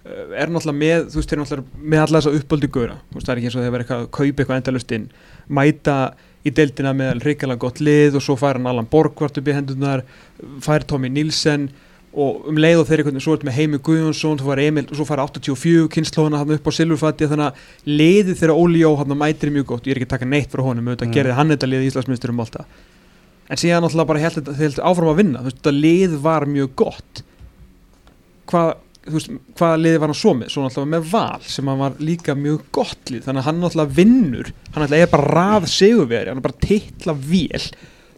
[0.01, 3.49] er náttúrulega með þú veist, eru náttúrulega með alla þessa þú veist, það er ekki
[3.51, 5.07] eins og þeir verið eitthvað að kaupa eitthvað endalust inn
[5.45, 5.97] mæta
[6.45, 10.03] í deildina með ríkilega gott lið og svo fær hann Allan Borgvart upp í hendunar
[10.65, 11.69] fær Tommy Nilsen
[12.11, 14.83] og um leið og þeir einhvern veginn svo er með Heimi Guðjónsson, svo fær Emil
[14.89, 18.89] og svo fær 84 kynnslóðana hann upp á Silvurfatti þannig að liðið þeirra Óli Jó
[18.99, 21.15] hann mætir mjög gott, ég er ekki að taka neitt frá honum auðvitað Mm.
[21.15, 22.65] gerði hann þetta lið í Íslandsmyndstur um alltaf
[23.51, 27.23] en síðan náttúrulega bara held þetta áfram að vinna, þetta lið var mjög gott.
[28.47, 28.69] Hvað
[29.05, 30.49] þú veist, hvaða liði var hann svo með?
[30.53, 33.97] Svo náttúrulega með val sem hann var líka mjög gott lið, þannig að hann náttúrulega
[33.97, 37.69] vinnur hann náttúrulega er bara rað sigurveri hann er bara titla vél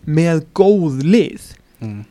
[0.03, 1.45] með góð lið.
[1.83, 2.01] Mm.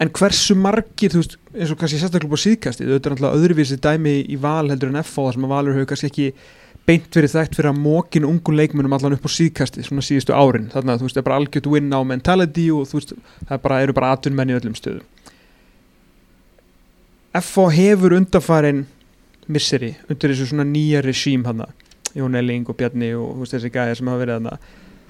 [0.00, 3.80] en hversu margir, þú veist, eins og kannski sérstaklega á síðkastið, þetta er náttúrulega öðruvísi
[3.80, 6.26] dæmi í val heldur en FH þar sem að valur hefur kannski ekki
[6.84, 10.66] beint verið þekkt fyrir að mókin ungun leikmunum allan upp á síðkastið, svona síðustu árin.
[10.72, 13.14] Þannig að þú veist, það er bara algjört win á mentality og þú veist,
[13.44, 15.13] það er bara, eru bara atvinnmenn í öllum stöðum
[17.34, 18.84] FH hefur undarfarin
[19.50, 21.64] misseri undir þessu svona nýja regím hann
[22.14, 24.60] Jón Elling og Bjarni og veist, þessi gæðir sem hafa verið hann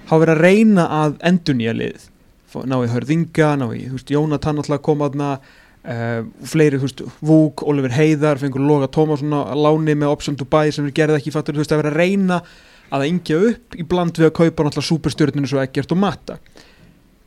[0.09, 2.09] hafa verið að reyna að endur nýja lið
[2.63, 3.83] ná í Hörðinga, ná í
[4.15, 9.51] Jónatan alltaf kom aðna uh, fleiri, þú veist, Vúk, Oliver Heiðar fengur Loga Tómasson á
[9.53, 12.39] láni með Option Dubai sem við gerði ekki fattur, þú veist, að vera að reyna
[12.95, 16.39] að engja upp í bland við að kaupa náttúrulega superstjörninu svo Eggert og Matta.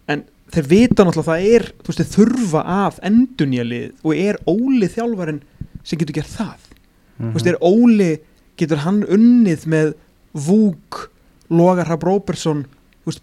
[0.08, 4.38] En þeir vita náttúrulega að það er þú veist, þurfa að endunja lið og er
[4.48, 5.40] Óli þjálfarinn
[5.84, 6.56] sem getur gert það
[7.18, 7.30] Mhm.
[7.30, 8.10] þú veist, er Óli,
[8.56, 9.94] getur hann unnið með
[10.34, 11.08] Vúk
[11.50, 12.66] Loga Hrab Róbersson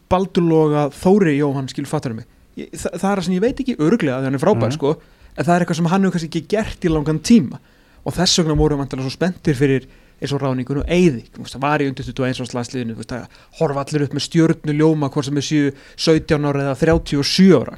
[0.10, 2.26] Baldur Loga, Þóri Jóhann skil fattar mig,
[2.58, 4.74] ég, það, það er það sem ég veit ekki örglega því hann er frábær Mhm.
[4.74, 4.96] sko
[5.38, 7.60] en það er eitthvað sem hann hefur kannski ekki gert í langan tíma
[8.06, 9.86] og þess vegna voru vantilega svo spenntir fyrir
[10.22, 13.40] eins og ráningun og eyði það var í undir 21 árs landsliðinu þú veist, að
[13.60, 15.74] horfa allir upp með stjörnu ljóma hvort sem er 7,
[16.08, 17.76] 17 ára eða 37 ára.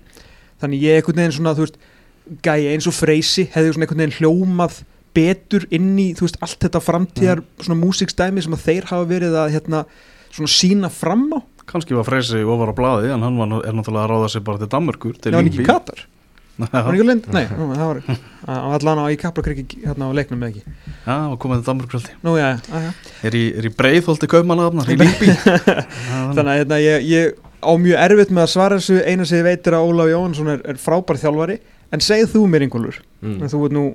[0.62, 1.80] Þannig ég einhvern veginn svona þú veist,
[2.46, 4.82] gæja eins og freysi hefði svona einhvern veginn hljómað
[5.18, 9.40] betur inn í þú veist, allt þetta framtíðar svona músikstæmi sem að þeir hafa verið
[9.42, 9.86] að hérna,
[10.30, 11.40] svona sína fram á.
[11.68, 14.62] Kannski var Freysi ofar á blaði en hann var, er náttúrulega að ráða sig bara
[14.62, 16.08] til Danmörkur til það
[16.58, 17.28] var ekki lind?
[17.34, 20.76] Nei, nú, það var allan á í Kaplakriki hérna á leiknum með ekki?
[20.88, 22.90] Já, hann var komið til Danmörkur svolítið Nú, já, já, já.
[23.30, 25.30] Er í, er í breiðholti kaupmannaðafnar í Lyngby.
[26.38, 26.42] Þannig.
[26.48, 29.00] Að hérna, ég, ég á mjög erfitt með að svara þessu.
[29.06, 31.62] Eina sem ég veit er að Ólaf Jónsson er, er frábær þjálfari.
[31.94, 33.48] En segð þú mér Ingólfur mm.
[33.48, 33.86] þú ert nú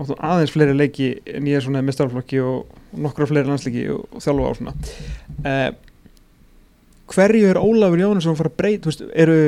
[0.00, 3.84] áttu aðeins fleiri leiki en ég er svona með starflokki og, og nokkra fleiri landsleiki
[3.92, 4.74] og, og þjálfa á svona.
[5.44, 5.68] Uh,
[7.12, 8.82] hverju er Ólafur Jónsson að fara að breyta?
[8.82, 9.38] Þú veist, eru,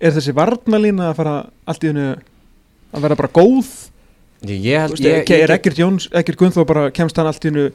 [0.00, 1.34] er þessi varnalína að fara
[1.68, 2.08] allt í hennu
[2.90, 3.70] að vera bara góð?
[4.48, 7.44] Ég, ég, held- veist, ég, er, er ekkert Jóns, ekkert Gunnþó bara kemst hann allt
[7.44, 7.66] í hennu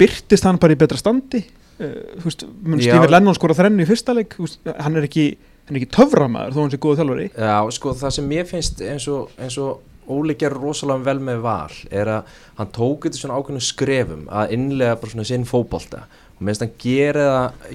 [0.00, 1.42] byrtist hann bara í betra standi?
[1.74, 2.14] Uh,
[2.62, 2.94] mun Já.
[2.94, 4.36] Stífur Lennon skora þrennu í fyrsta leik?
[4.38, 5.26] Þú veist, hann er ekki,
[5.68, 7.26] ekki töframæður þó hann sé góð þjálfari.
[7.34, 11.38] Já, sko það sem mér finnst eins og, eins og Óli gerur rosalega vel með
[11.40, 16.02] val er að hann tók þetta svona ákveðnum skrefum að innlega bara svona sinn fótbolta.
[16.36, 16.74] Og mér finnst hann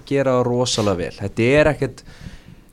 [0.06, 1.16] gera það rosalega vel.
[1.18, 2.04] Þetta er ekkert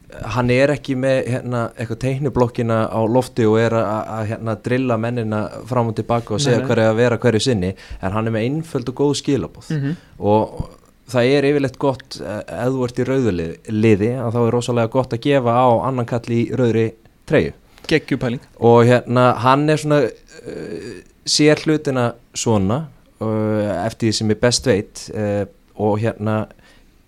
[0.07, 5.43] hann er ekki með hérna, eitthvað teiknublokkina á lofti og er að, hérna, drilla mennina
[5.67, 8.93] fram og tilbaka og segja hverju að vera hverju sinni en hann er með einföld
[8.93, 9.97] og góð skilabóð mm -hmm.
[10.19, 10.69] og
[11.11, 14.93] það er yfirleitt gott eh, þú ert í rauðu liði, liði að þá er rosalega
[14.95, 16.87] gott að gefa á annan kall í rauðri
[17.27, 17.53] treyju.
[17.87, 18.43] Geggjupæling.
[18.59, 20.91] Og hérna hann er svona uh,
[21.27, 22.89] sér hlutina svona
[23.21, 26.47] uh, eftir því sem ég best veit uh, og hérna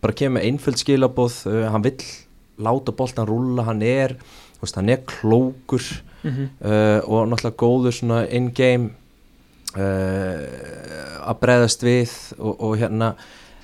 [0.00, 2.04] bara kemur einföld skilabóð hann vill
[2.59, 4.16] láta boltan rúlla hann er,
[4.61, 5.83] veist, hann er klókur
[6.23, 6.49] mm -hmm.
[6.68, 8.90] uh, og náttúrulega góður svona in-game
[9.77, 13.14] uh, að breðast við og, og hérna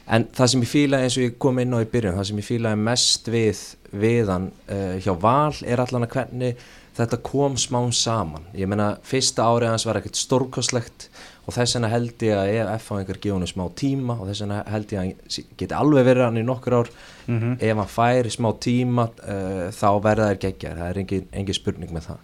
[0.06, 2.38] en það sem ég fílaði eins og ég kom inn á í byrjun það sem
[2.38, 6.56] ég fílaði mest við við hann uh, hjá Val er allan að hvernig
[6.94, 11.08] þetta kom smán saman ég meina fyrsta árið hans var ekkert stórkostlegt
[11.46, 14.28] og þess vegna held ég að ef F á einhver gefa hann smá tíma og
[14.30, 16.88] þess vegna held ég að hann geti alveg verið hann í nokkur ár
[17.26, 17.54] Mhm.
[17.60, 21.90] ef hann fær smá tíma uh, þá verða þær geggjar, það er engin, engin spurning
[21.96, 22.18] með það.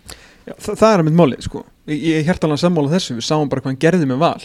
[0.47, 1.63] Já, það, það er að mynd málið sko.
[1.89, 4.43] Ég, ég hert alveg sammála þessu, við sáum bara hvað hann gerði með val.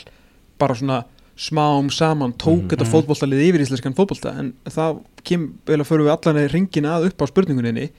[0.59, 1.01] Bara svona
[1.35, 2.69] smám saman tók Mhm.
[2.71, 4.31] þetta fótboltalið yfir íslenskan fótbolta.
[4.39, 7.89] En það kem vel að förum við allan í ringin að upp á spurninguninni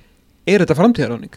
[0.47, 1.37] er þetta framtíðaráning?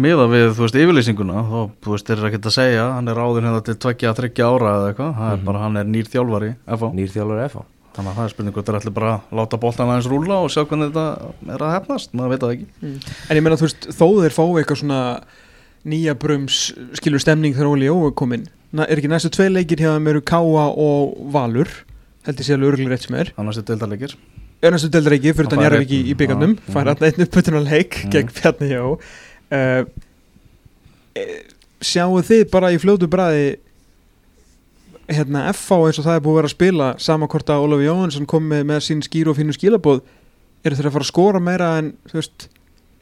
[0.00, 3.44] Miða við, þú veist, yfirlýsinguna þá, þú veist, er ekkert að segja hann er ráðin
[3.48, 5.44] hérna til tveggja, þryggja ára eða eitthvað það er Mhm.
[5.44, 6.92] bara, hann er nýr þjálfari FH.
[6.94, 9.58] nýr þjálfur FH þannig að það er spurning hvort það er allir bara að láta
[9.60, 12.66] boltan aðeins rúla og sjá hvernig þetta er að hefnast maður veit það ekki
[13.30, 15.00] En ég meina þú veist, þó þeir fá eitthvað svona
[15.84, 19.76] nýja brums skilur stemning þegar Óli Jó er komin Na, er ekki næstu tvei leikir
[19.82, 21.66] hjá þeim eru Káa og Valur
[22.24, 24.14] held ég sé alveg örgulega rétt sem er annars er deildarleikir
[24.62, 26.88] er næstu deildar ekki fyrir þannig fær er ekki í já, fær mhm.
[26.88, 28.10] alltaf einn uppbytunarleik Mhm.
[28.14, 28.98] gegn Bjarni Jó
[29.54, 29.82] uh,
[31.16, 31.26] e,
[31.80, 33.58] sjáu þið bara í fljótu bræði
[35.10, 37.84] hérna FH eins og það er búið að vera að spila sama hvort að Ólaf
[37.84, 40.02] Jóhansson kom með, sín skýr og fínu skilabóð
[40.64, 42.46] eru þeir að fara að skora meira en þú veist,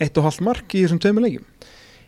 [0.00, 1.46] eitt og halvt mark í þessum tveimur leikjum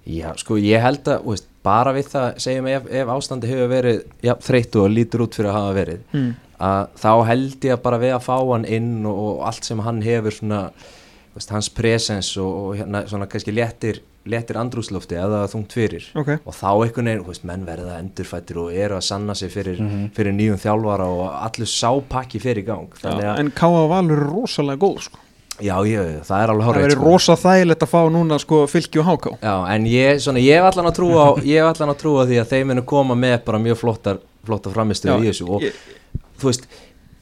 [0.09, 3.98] Já, sko, ég held að, veist, bara við það segjum ef, ef ástandi hefur verið
[4.24, 6.31] ja, þreyttu og lítur út fyrir að hafa verið mm.
[6.70, 9.83] að þá held ég að bara við að fá hann inn og, og allt sem
[9.85, 10.62] hann hefur svona,
[11.35, 16.04] veist, hans presens og, og hérna svona kannski léttir léttir andrúslofti eða þungt fyrir.
[16.14, 19.50] Ok, og þá einhvern veginn, þú veist, menn verða endurfættir og eru að sanna sig
[19.50, 20.11] fyrir, Mhm.
[20.16, 22.88] fyrir nýjum þjálfara og allur sápakki fyrir gang.
[23.02, 23.50] Að, en
[23.85, 25.18] og Valur er rosalega góð sko.
[25.61, 28.66] já, ég, það er alveg það horrið verður rosa þægilegt að fá núna sko,
[29.00, 29.38] og háká.
[29.42, 32.38] Já, en ég, svona, ég hef allan að trúa ég hef allan að trúa því
[32.40, 35.72] að þeir munu koma með bara mjög flottar, flottar framistöðu í þessu og ég,
[36.40, 36.66] þú veist,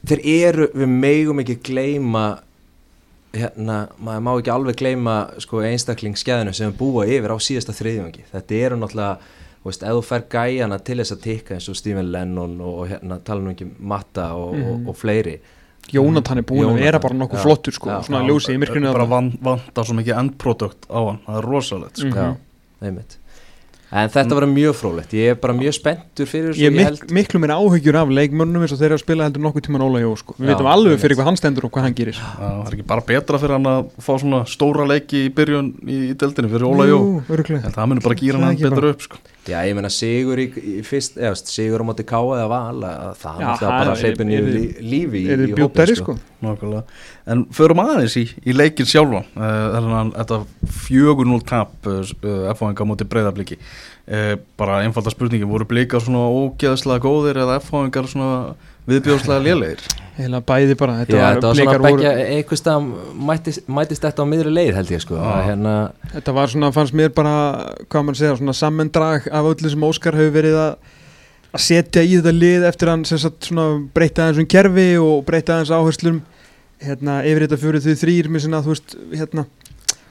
[0.07, 2.39] þeir eru, við megum ekki gleyma
[3.33, 8.55] hérna, maður má ekki alveg gleyma sko einstaklingsskæðinu sem búa yfir á síðasta þriðjöngi, þetta
[8.65, 9.19] eru náttúrulega
[9.59, 12.73] þú veist, ef þú fer gæjana til þess að tikka eins og Stephen Lennon og,
[12.79, 14.69] og hérna tala nú ekki Matta og, Mhm.
[14.71, 15.39] og, og fleiri.
[15.93, 18.53] Jónatan er búin að Jónatan, vera bara nokkuð já, flottur sko, já, svona já, ljósi
[18.53, 21.19] í myrkrinu bara vantar svo mikið endprodukt á hann.
[21.27, 22.07] Það er rosalegt sko.
[22.07, 22.15] Mhm.
[22.17, 22.35] Já,
[22.87, 23.17] einmitt
[23.89, 26.61] En þetta var mjög frólægt, ég er bara mjög spenntur fyrir þessu.
[26.61, 29.41] Ég er mik miklu meira áhyggjur af leikmönnum eins og þeir eru að spila heldur
[29.47, 30.35] nokkuð tíman Óla Jó sko.
[30.37, 32.19] Við veitum alveg fyrir hvað hann stendur og hvað hann gerir.
[32.19, 35.71] Já, það er ekki bara betra fyrir hann að fá svona stóra leiki í byrjun
[35.89, 37.01] í, í deildinu fyrir Óla Jó.
[37.33, 39.23] En það munir bara gýra hann betur upp sko.
[39.49, 43.13] Já, ég meina sigur í, í fyrst, eða sigur á móti káa eða val að
[43.21, 44.41] það er bara hleypin í
[44.79, 46.83] lífi í, í þið bjóttari sko Nákvæmlega.
[47.27, 50.37] En förum aðeins í, í leikin sjálfa að þetta
[50.85, 52.13] 4-0 tap uh,
[52.53, 58.53] F-háinga múti breyðabliki uh, bara einfalda spurningi, voru blikar svona ógeðslega góðir eða F-háingar svona
[58.87, 59.83] viðbjóðslega lélegir?
[60.19, 62.87] Heila bæði bara, Já, þetta þetta var, var blikar voru, begja, einhvers stað
[63.29, 65.27] mætist, mætist þetta á miðri leið held ég sko Já.
[65.47, 65.75] hérna,
[66.13, 67.35] þetta var svona, fannst mér bara
[67.87, 70.73] hvað maður segja, svona sammendrag af öllu sem Óskar hefur verið að
[71.49, 75.23] að setja í þetta lið eftir hann sem sagt svona breyta aðeins um kerfi og
[75.25, 76.19] breyta aðeins áherslum
[76.83, 79.45] hérna yfir þetta fjóru þau þrýr með svona þú veist hérna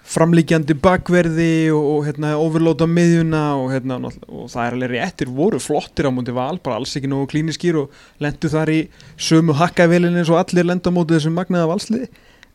[0.09, 5.61] framlíkjandi bakverði og, og hérna overlóta miðjuna og hérna og það er alveg réttir voru
[5.63, 7.93] flottir á móti val, bara alls ekki nógu klíniskýr og
[8.25, 8.81] lendu þar í
[9.21, 12.09] sömu hakkavelinni eins og allir lenda á móti þessum magnaða valsliði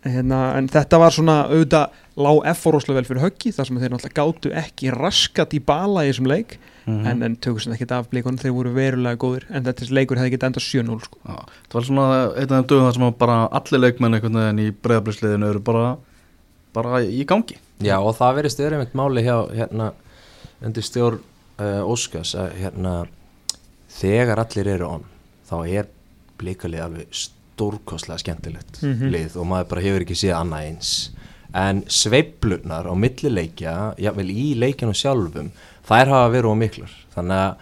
[0.04, 3.94] en, hérna, en þetta var svona auðvitað lág F-róslega vel fyrir höggi þar sem þeir
[3.96, 7.06] náttúrulega gátu ekki raskat í bala í þessum leik Mhm.
[7.08, 10.34] en, en tökur sem ekki af blíkonum, þeir voru verulega góðir en þetta leikur hefði
[10.34, 11.20] ekki enda 7-0 sko.
[11.24, 14.18] Það var svona einn af þeim dögum þar sem bara allir leikmenn
[16.73, 17.57] bara, í gangi.
[17.83, 19.91] Já og það verið einmitt máli hjá hérna
[20.63, 21.19] undir stjórn
[21.59, 22.93] uh, Óskars að hérna
[23.93, 25.03] þegar allir eru on
[25.49, 25.89] þá er
[26.39, 29.12] blikalið alveg stórkostlega skemmtilegt Mhm.
[29.13, 30.93] lið og maður bara hefur ekki séð annað eins.
[31.53, 35.51] En sveiflunar á millileikja, jável í leikjanum sjálfum,
[35.86, 37.55] þær hafa verið á miklar, þannig að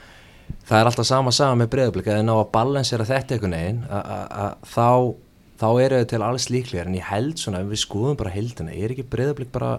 [0.70, 4.56] það er alltaf sama saga með breyðablika, að ná að balansera þetta einhvern veginn, að
[4.64, 5.16] þá
[5.62, 8.74] þá eru þau til alls líklegar en ég held svona, ef við skoðum bara heildina
[8.74, 9.76] er ekki breyðablik bara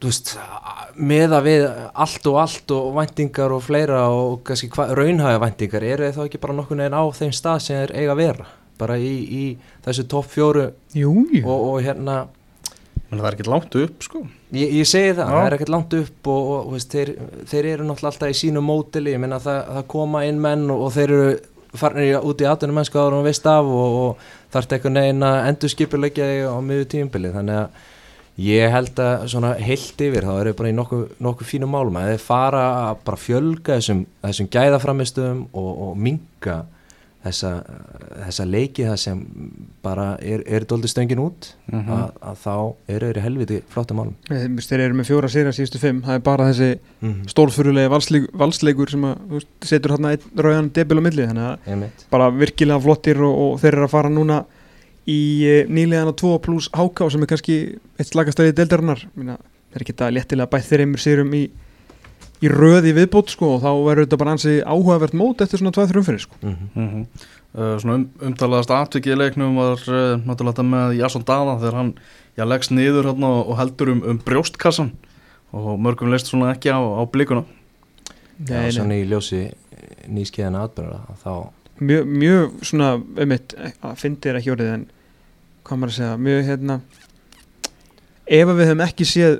[0.00, 0.32] veist,
[0.96, 6.22] meða við allt og allt og væntingar og fleira og kannski raunhæga væntingar eru þau
[6.22, 8.48] þá ekki bara nokkur neginn á þeim stað sem þeir eiga að vera?
[8.80, 9.44] Bara í, í
[9.84, 11.42] þessu topp fjóru Jú, jú.
[11.44, 12.22] og, og hérna
[13.10, 14.20] menn það er ekki langt upp sko.
[14.54, 15.34] Ég, ég segi það, Já.
[15.34, 17.10] það er ekkert langt upp og, og veist, þeir,
[17.50, 20.84] þeir eru náttúrulega alltaf í sínu mótili, ég minna það, það koma inn menn og,
[20.86, 21.32] og þeir eru
[21.78, 25.26] farnir í, út í atvinnum mennsku áður og veist af og, og þarf eitthvað neginn
[25.26, 27.88] að endur skipulegja þig á miður tíumbili þannig að
[28.40, 31.98] ég held að svona heilt yfir þá eru bara í nokkuð nokku fínum málum.
[32.00, 36.60] Að þeir fara að bara fjölga þessum, þessum gæðaframistöðum og, og minka
[37.24, 37.48] þessa,
[38.24, 39.18] þessa leiki það sem
[39.84, 41.90] bara er, er dóldi stöngin út Mhm.
[41.94, 42.54] að, að þá
[42.94, 44.14] eru þeir í helviti flottum málum.
[44.28, 46.00] Þeir eru með fjóra sýra síðustu fimm.
[46.06, 46.70] Það er bara þessi
[47.02, 51.26] mm stórfurulegi valsleik, valsleikur sem að, veist, setur hérna einn rauðan debil á milli.
[51.28, 54.40] Þannig að bara virkilega flottir og, og þeir eru að fara núna
[55.10, 57.56] í e, nýlegan og 2 pluss HK sem er kannski
[57.98, 59.04] eitt slagastæði deildarinnar.
[59.16, 59.36] Minna,
[59.74, 61.44] þeir geta léttilega bætt þeir einmur sérum í,
[62.40, 66.02] í röði viðbót sko og þá verður þetta bara ansi áhugavert mót eftir svona 2-3
[66.02, 66.40] umfyrir sko.
[66.42, 71.26] Mm mm uh, Svona um, umtalaðast atvikið í leiknum var uh, náttúrulega þetta með Jason
[71.28, 71.94] Dada þegar hann
[72.38, 74.92] já, leggst niður hérna og, heldur um, um brjóstkassan
[75.50, 77.42] og mörgum leist svona ekki á, á blikuna.
[78.46, 79.48] Já, svona í ljósi
[80.08, 81.32] nýskiðan atbyrða þá
[81.80, 84.86] mjög, mjög svona um eitt, að fyndi er ekki orðið en
[85.66, 86.76] hvað maður að segja, mjög hérna
[88.30, 89.38] ef að við hefum ekki séð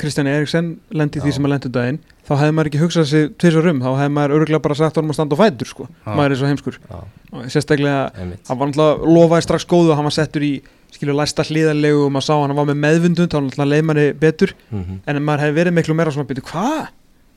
[0.00, 3.68] Kristján Eriksen lendi því sem að lendi daginn þá hefði maður ekki hugsað sér tvisar
[3.70, 5.86] um þá hefði maður örgulega bara sagt honum að standa á fætur sko.
[6.06, 6.78] Maður er svo heimskur.
[6.88, 6.98] Já,
[7.34, 8.42] og sérstaklega, einmitt.
[8.48, 10.52] hann var náttúrulega lofaði strax góðu og hann var settur í
[10.94, 14.54] skilur læsta hliðarlegu og maður sá hann var með meðvundund þá náttúrulega leið manni betur.
[14.70, 16.84] Mm en maður hefði verið miklu meira svona byrju hvað?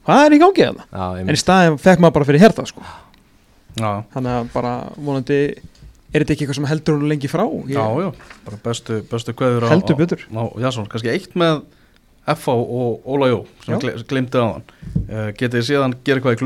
[0.08, 0.86] Hvað er í gangi að það?
[0.94, 2.82] Já, En í staðin fekk maður bara fyrir herta sko.
[3.78, 5.40] Þannig að bara vonandi
[6.14, 7.44] er þetta ekki eitthvað sem heldur hún lengi frá.
[7.68, 8.10] Ég, já, já,
[8.48, 9.34] bara bestu, bestu
[12.36, 13.80] FH og Óla Jó sem Já.
[13.84, 14.66] gle, glimti á hann
[15.08, 16.42] uh, getið síðan gera eitthvað í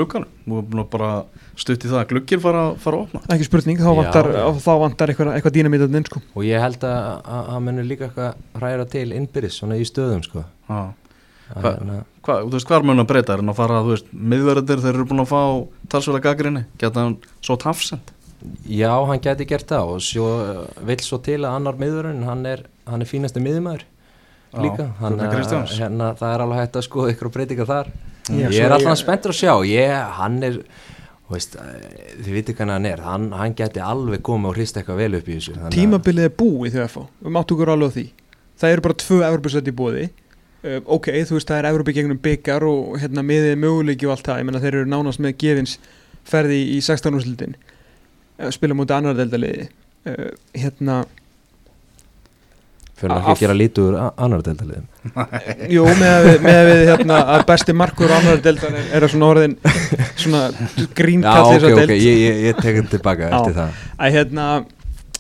[0.62, 1.12] er búin að bara
[1.58, 4.30] stutt í það að gluggir fara, fara að opna ekki spurning, þá vantar,
[4.62, 6.22] þá vantar eitthvað, eitthvað dýnamítatinn sko.
[6.36, 10.24] og ég held að að- að mennur líka eitthvað hræra til innbyrðis svona í stöðum
[10.26, 10.46] sko
[11.52, 13.34] Hva- hérna, Hvað, þú veist, hvað er mun að breyta?
[13.34, 15.42] Er hann að fara, þú veist, miðverðir þeir eru búin að fá
[15.90, 18.12] talsverða gaggrinni, geta hann svo tafsend?
[18.70, 20.28] Já, hann geti gert það og svo,
[20.88, 23.84] vill svo til að annar miðurinn hann er, hann er fínasti miðumæður
[24.54, 25.76] líka, hann Guðni Kristjáns.
[25.80, 27.92] hérna, það er alveg hægt að skoða ykkur breytingar þar.
[28.30, 29.54] Já, ég er alltaf ég- spenntur að sjá.
[29.68, 30.52] Ég, hann er
[31.32, 33.00] þú veist, eh, þið viti hvernig hann er.
[33.02, 36.24] Hann, hann geti alveg komið og hrist eitthvað vel upp í þessu þannig að- tímabilið
[36.26, 38.06] er búið þegar fá við máttu okkur alveg á því.
[38.60, 40.10] Það eru bara tvö Evropasætt í bóði
[40.64, 44.24] uh, ok, þú veist, það er Evropi gegnum byggar og hérna miðið möguleiki og allt
[44.28, 44.40] það.
[44.42, 45.78] Ég menna þeir eru nánast með gefins
[46.24, 47.56] ferði í 16 úrslutin
[48.40, 49.70] uh, spila mútið annar deildaliði
[50.06, 51.06] uh, hérna
[53.02, 54.88] fyrir Af- ekki að gera lítur annar deildaliðum
[55.76, 58.90] Jú, með að við, með að við hérna, að besti markur á annar deildar er,
[58.98, 59.56] er að svona orðin
[60.22, 61.96] svona Já, grínkall ok, þessa ok, deild.
[61.98, 63.38] ég, ég, ég tek þetta tilbaka Já.
[63.40, 63.80] eftir það.
[63.98, 64.50] Að hérna,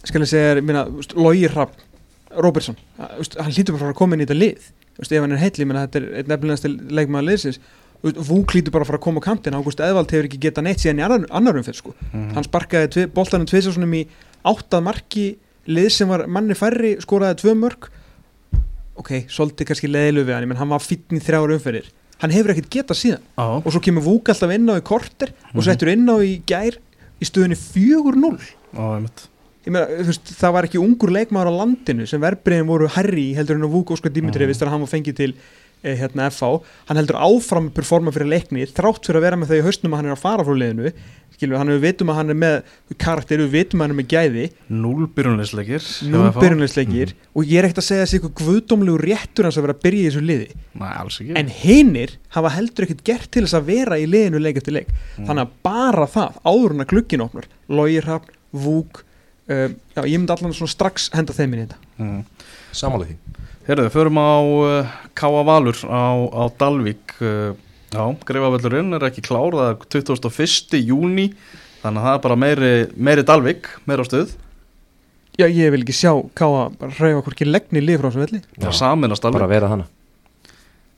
[0.05, 0.85] skal ég segja
[1.17, 1.87] Lógi Rapp
[2.31, 4.67] að, veist, hann hlýtur bara að fara að koma inn í þetta lið.
[5.01, 7.59] Veist, ef hann er heitli, minna, þetta er einn nefnilegast leikmaður liðsins.
[8.01, 10.81] Vúk lítur bara að fara að koma á kantin Ágúst Eðvald hefur ekki getað neitt
[10.81, 11.91] síðan í annar, annarum fyrir sko.
[12.11, 12.31] Mhm.
[12.37, 14.01] hann sparkaði tvi, boltanum tvisasunum í
[14.47, 15.25] áttað marki
[15.67, 17.89] lið sem var manni færri skoraði tvö mörg
[19.01, 21.87] ok, svolítið kannski leiðilu við hann menn hann var í þrjára umferðir.
[22.21, 23.21] Hann hefur ekkert getað síðan.
[23.37, 25.63] Já, og svo kemur Vúk alltaf inn á í korter og Mhm.
[25.65, 26.77] settur inn á í gær
[27.21, 29.27] í stöðunni 4-0 já, einmitt.
[29.65, 33.33] Ég meina, þú veist, það var ekki ungur leikmaður á landinu sem verbreyðin voru herri
[33.33, 34.67] heldur en að Vúk Óskar Dimitrievist Mhm.
[34.67, 35.33] þegar hann var fengið til
[35.83, 39.57] hérna FH hann heldur áfram að performa fyrir leikni þrátt fyrir að vera með þau
[39.57, 40.91] í haustnum að hann er að fara frá liðinu
[41.41, 42.55] skilur, hann við vitum að hann er með
[43.01, 44.43] karakter, við vitum að hann er með gæði.
[44.69, 47.29] Núl byrjunleisleikir nú byrjunleisleikir Mhm.
[47.33, 50.01] og ég er ekkert að segja þessi eitthvað guðdómlegu réttur hans að vera að byrja
[50.03, 50.49] í þessu liði.
[50.77, 51.33] Nei, alls ekki.
[51.41, 54.87] En hinnir hafa heldur ekkert gert til þess að vera í liðinu leik eftir leik.
[55.17, 55.25] Mm.
[55.25, 59.01] þannig að bara það, áður en að glukkin opnar Lógirhafn, Vúk
[59.49, 61.77] uh, já, ég myndi allan svona strax henda þeim inn í þetta.
[61.97, 62.25] Mm.
[62.71, 63.17] Samála því
[63.71, 67.13] Herðu, við förum á uh, Káa Valur á, á Dalvík.
[67.23, 67.53] Uh,
[67.91, 70.79] Já, greifavöllurinn er ekki klár það er 21.
[70.89, 71.29] júni
[71.79, 74.33] þannig að það er bara meiri, meiri Dalvík meira á stöð,
[75.39, 78.41] já, ég vil ekki sjá Káa bara hreyfa hvorki legni lið frá þessu velli.
[78.57, 79.87] Það er saminast Bara Dalvík vera hana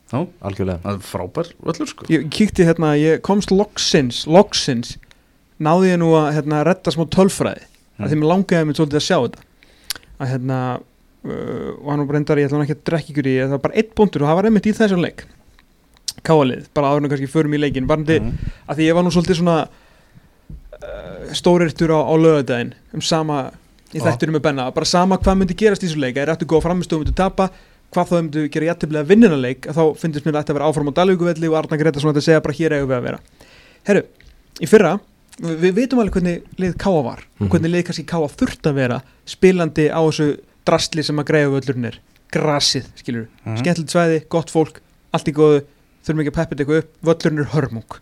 [0.09, 0.19] Já.
[0.45, 0.81] Algjörlega.
[0.83, 2.07] Það er frábær völlur sko.
[2.13, 4.95] Ég kíkti hérna, ég komst loksins loksins,
[5.62, 7.69] náði ég nú að hérna, retta smá tölfræði.
[7.69, 8.01] Mm.
[8.01, 9.47] að því mér langaði mér svolítið að sjá þetta.
[10.17, 10.59] Að hérna
[11.25, 13.55] uh, og hann var bara endar, ég ætla hann ekki að drekka ykkur í það
[13.55, 15.25] var bara eitt búndur og það var einmitt í þessum leik
[16.23, 18.53] káalið, bara áður en kannski förum í leikin varandi, mm.
[18.69, 23.41] að því ég var nú svolítið svona uh, stórirtur á, á lögadaginn um sama
[23.93, 24.07] í Já.
[24.07, 27.03] þættunum með Benna, bara sama hvað myndi gerast í þessu leik, er eftir góða framistöðu
[27.03, 27.49] myndi tapa
[27.93, 30.89] hvað þá myndi gera jættiblega vinnina leik þá finnst mér að þetta að vera áfram
[30.89, 33.19] á Dalvíkuvelli og Arna Greta svona að segja bara hér eigum við að vera
[33.89, 34.03] herru,
[34.63, 34.93] í fyrra
[35.38, 37.45] við, við veitum alveg hvernig lið Káa var Mhm.
[37.45, 40.29] og hvernig lið kannski Káa þurft að vera spilandi á þessu
[40.67, 41.99] drastli sem að greiða völlurinn er.
[42.34, 43.58] Grasið, skilur Mhm.
[43.62, 44.80] skemmtilegt svæði, gott fólk,
[45.13, 45.63] allt í góðu
[46.06, 47.99] þurfum ekki að peppa þetta eitthvað upp, völlurinn er hörmung.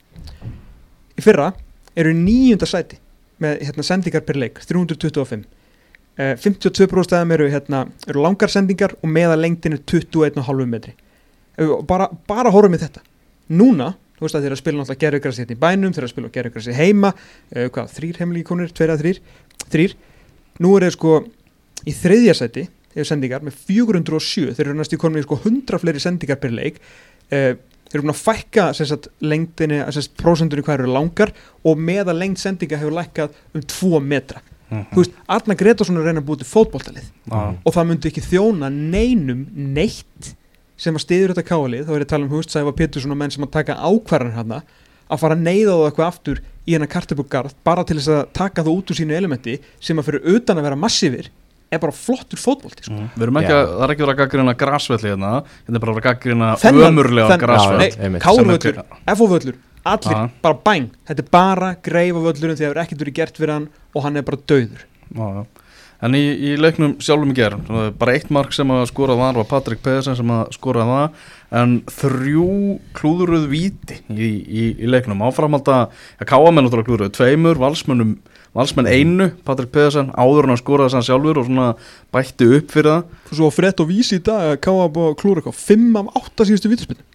[1.17, 1.53] Í fyrra
[1.97, 2.97] eru í níunda sæti
[3.41, 5.45] með hérna, sendingar per leik, 325
[6.19, 10.93] uh, 52% af þeim eru, hérna, eru langar sendingar og meða lengdin er 21,5 metri.
[11.87, 13.01] Bara, bara horfum við þetta.
[13.51, 16.29] Núna, þú veist að þeir að spila náttúrulega gerðugrassi hérna í bænum, þeir að spila
[16.37, 19.19] gerðugrassi heima uh, hvað, þrýr heimlíkonir, tveir að þrýr
[19.71, 19.95] þrýr,
[20.61, 21.13] nú er þeir sko
[21.87, 25.39] í þriðja sæti, þeir eru sendingar með 407, þeir eru næst í konum í sko
[25.41, 27.53] 100 fleiri sendingar per leik uh,
[27.91, 31.33] þeir eru búin að fækka sagt, lengdinni, sem sagt, prósentunni hvað eru langar
[31.67, 34.41] og meða lengd sendinga hefur lækkað um 2 metra
[34.71, 34.85] Mhm.
[34.93, 37.39] þú veist, Arna Gretarsson er reyna að búið til fótboltalið Já.
[37.65, 39.41] og það myndi ekki þjóna neinum
[39.75, 40.29] neitt
[40.79, 43.17] sem að stiður þetta káalið, þá er ég að tala um húst Sæfa Pétursson og
[43.19, 44.61] menn sem að taka ákvarðan hérna
[45.11, 48.63] að fara að neyða það eitthvað aftur í hennar kartabúgarð bara til þess að taka
[48.63, 51.27] það út úr sínu elementi sem að fyrir utan að vera massífir
[51.71, 52.95] er bara flottur fótbolti sko.
[52.97, 53.09] Mm.
[53.15, 53.57] Við erum ekki Já.
[53.57, 55.31] að, það er ekki verið að gaggrina grasvelli hérna,
[55.65, 56.49] hérna er bara að vera að gaggrina
[56.89, 57.37] ömurlega
[58.05, 58.25] einmitt.
[58.25, 58.81] Kárvöllur,
[59.21, 59.59] FO-völlur,
[59.93, 60.21] allir Já.
[60.43, 63.55] bara bæng, þetta er bara greifa völlurinn því að það er ekkert verið gert fyrir
[63.55, 65.45] hann og hann er bara döður Já, já.
[66.01, 67.67] En í, í leiknum sjálfum í gerð,
[67.99, 71.27] bara eitt mark sem að skora var var Patrik Pedersen sem að skora það
[71.61, 72.47] en þrjú
[72.97, 75.21] klúðuruð víti í, í, í leiknum.
[75.27, 75.83] Áframhalda,
[76.17, 81.43] að káamenn náttúrulega klúðuruð tveimur, valsmenn einu Patrik Pedersen, áður en að skora þessan sjálfur
[81.43, 81.69] og svona
[82.15, 83.15] bætti upp fyrir það.
[83.35, 86.73] Svo frétt og vísi í dag að Káa að klúra eitthvað 5 af 8 síðustu
[86.73, 87.05] vítaspinn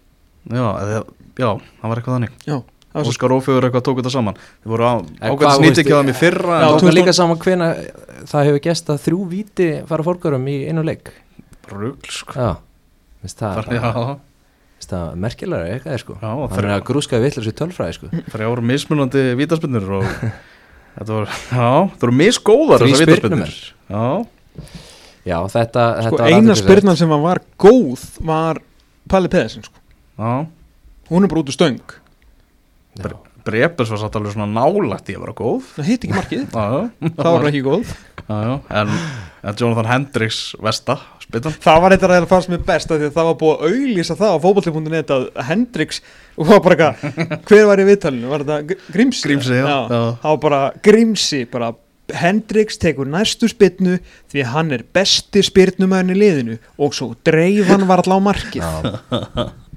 [0.47, 1.03] Já,
[1.35, 2.35] já, það var eitthvað þannig.
[2.47, 2.61] Já,
[2.97, 4.37] Óskar Ófegur eitthvað tók þetta saman.
[4.63, 6.71] Þið voru á, En ágætt hvað, snýtt veist, ekki á þeim í fyrra Já, en
[6.77, 7.37] Tók það líka saman.
[7.43, 7.67] hvena
[8.31, 11.11] það hefur gest að þrjú víti fara fórgörum í einu leik.
[11.67, 12.33] Rugl, sko.
[12.33, 12.49] Já,
[13.21, 13.59] veist það,
[14.77, 15.11] veist það?
[15.27, 16.17] Merkilega eitthvað sko.
[16.21, 18.09] Já, Hann er að grúska vitlega sér tölfræði sko.
[18.33, 20.07] Þrjár mismunandi vítaspinnur og
[20.97, 23.21] þetta voru, já, það voru misgóðar vítaspinnur.
[23.21, 23.53] spyrnumenn.
[23.91, 24.25] Já,
[25.27, 28.61] Já, þetta, sko, þetta eina spyrnan sem var góð var
[29.11, 29.75] Palli Pedersen sko.
[30.17, 30.47] já,
[31.11, 31.81] hún er bara út úr stöng
[33.01, 33.17] Já.
[33.47, 35.67] Brepers var satt alveg svona nálægt í að vera góð.
[35.77, 37.93] Það hitt ekki markið, Já, já, það var ekki góð.
[38.27, 38.89] Já, já, en,
[39.47, 43.15] en Jonathan Hendricks Vesta, spytan það var eitthvað að fannst mér best af því að
[43.15, 46.01] það var búið að auglýsa það á fótbolli.net að Hendrix
[46.35, 48.31] og var bara eitthvað, hver var í viðtalinu?
[48.33, 49.23] Var þetta Gr- Grímsi?
[49.29, 50.01] Grímsi, já, já.
[50.25, 51.71] það var bara Grímsi bara
[52.19, 53.95] Hendrix tekur næstu spyrnu
[54.31, 58.63] því að hann er besti spyrnumæðin í liðinu og svo dreif hann var allá markið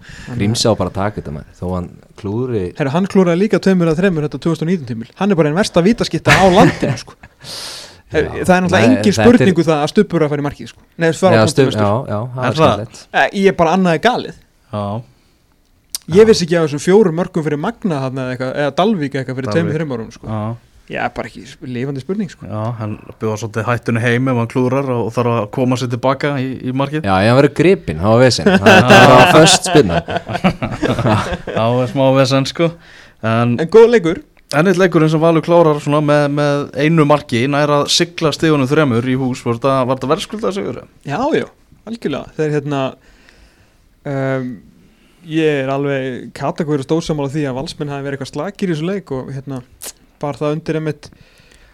[0.01, 0.35] Já.
[0.39, 1.89] Grímsi á bara taka þetta maður þó hann
[2.21, 5.59] klúðri Herru, hann klúraði líka tveimur að þreimur þetta 2019 tímil hann er bara einn
[5.61, 7.15] versta vítaskitta á landinu sko.
[8.11, 8.43] Her, Já.
[8.43, 10.81] það er náttúrulega Nei, engin er- spurningu það að stupur að fara í markið sko.
[10.99, 11.85] Nei, Já, punktum, stu, veistu.
[11.85, 14.41] já, já, það Er skemmtilegt Eh, ég er bara annaði galið
[14.75, 14.83] Já,
[16.17, 19.55] ég vissi ekki að þessum fjórum mörgum fyrir Magna þarna eða, Dalvík eitthvað fyrir Dalvík.
[19.61, 20.27] tveimur þreim árum sko.
[20.91, 22.47] Já, bara ekki lifandi spurning sko.
[22.51, 26.33] Já, hann bjóða svolítið hættunni heim ef hann klúrar og þarf að koma sér tilbaka
[26.43, 27.07] í, í markið.
[27.07, 30.01] Já, ég hann verið gripinn, það var vesinn Það var först spinna
[31.57, 32.71] Já, það er smá vesen sko.
[33.23, 34.23] En En góð leikur.
[34.59, 39.07] Ennitt leikurinn sem Valur klárar svona með, með einu marki nær að sigla stíðunum þremur
[39.07, 40.81] í hús var þetta, var verðskuldað sigur?
[41.07, 41.47] Já, já,
[41.87, 42.35] algjörlega.
[42.35, 42.81] Þeir hérna
[44.11, 44.51] um,
[45.31, 49.11] Ég er alveg katakóri stóðsamála því að valsmenn hafi verið eitthvað slakir í þessu leik
[49.13, 49.59] og hérna
[50.23, 51.11] bar það undir einmitt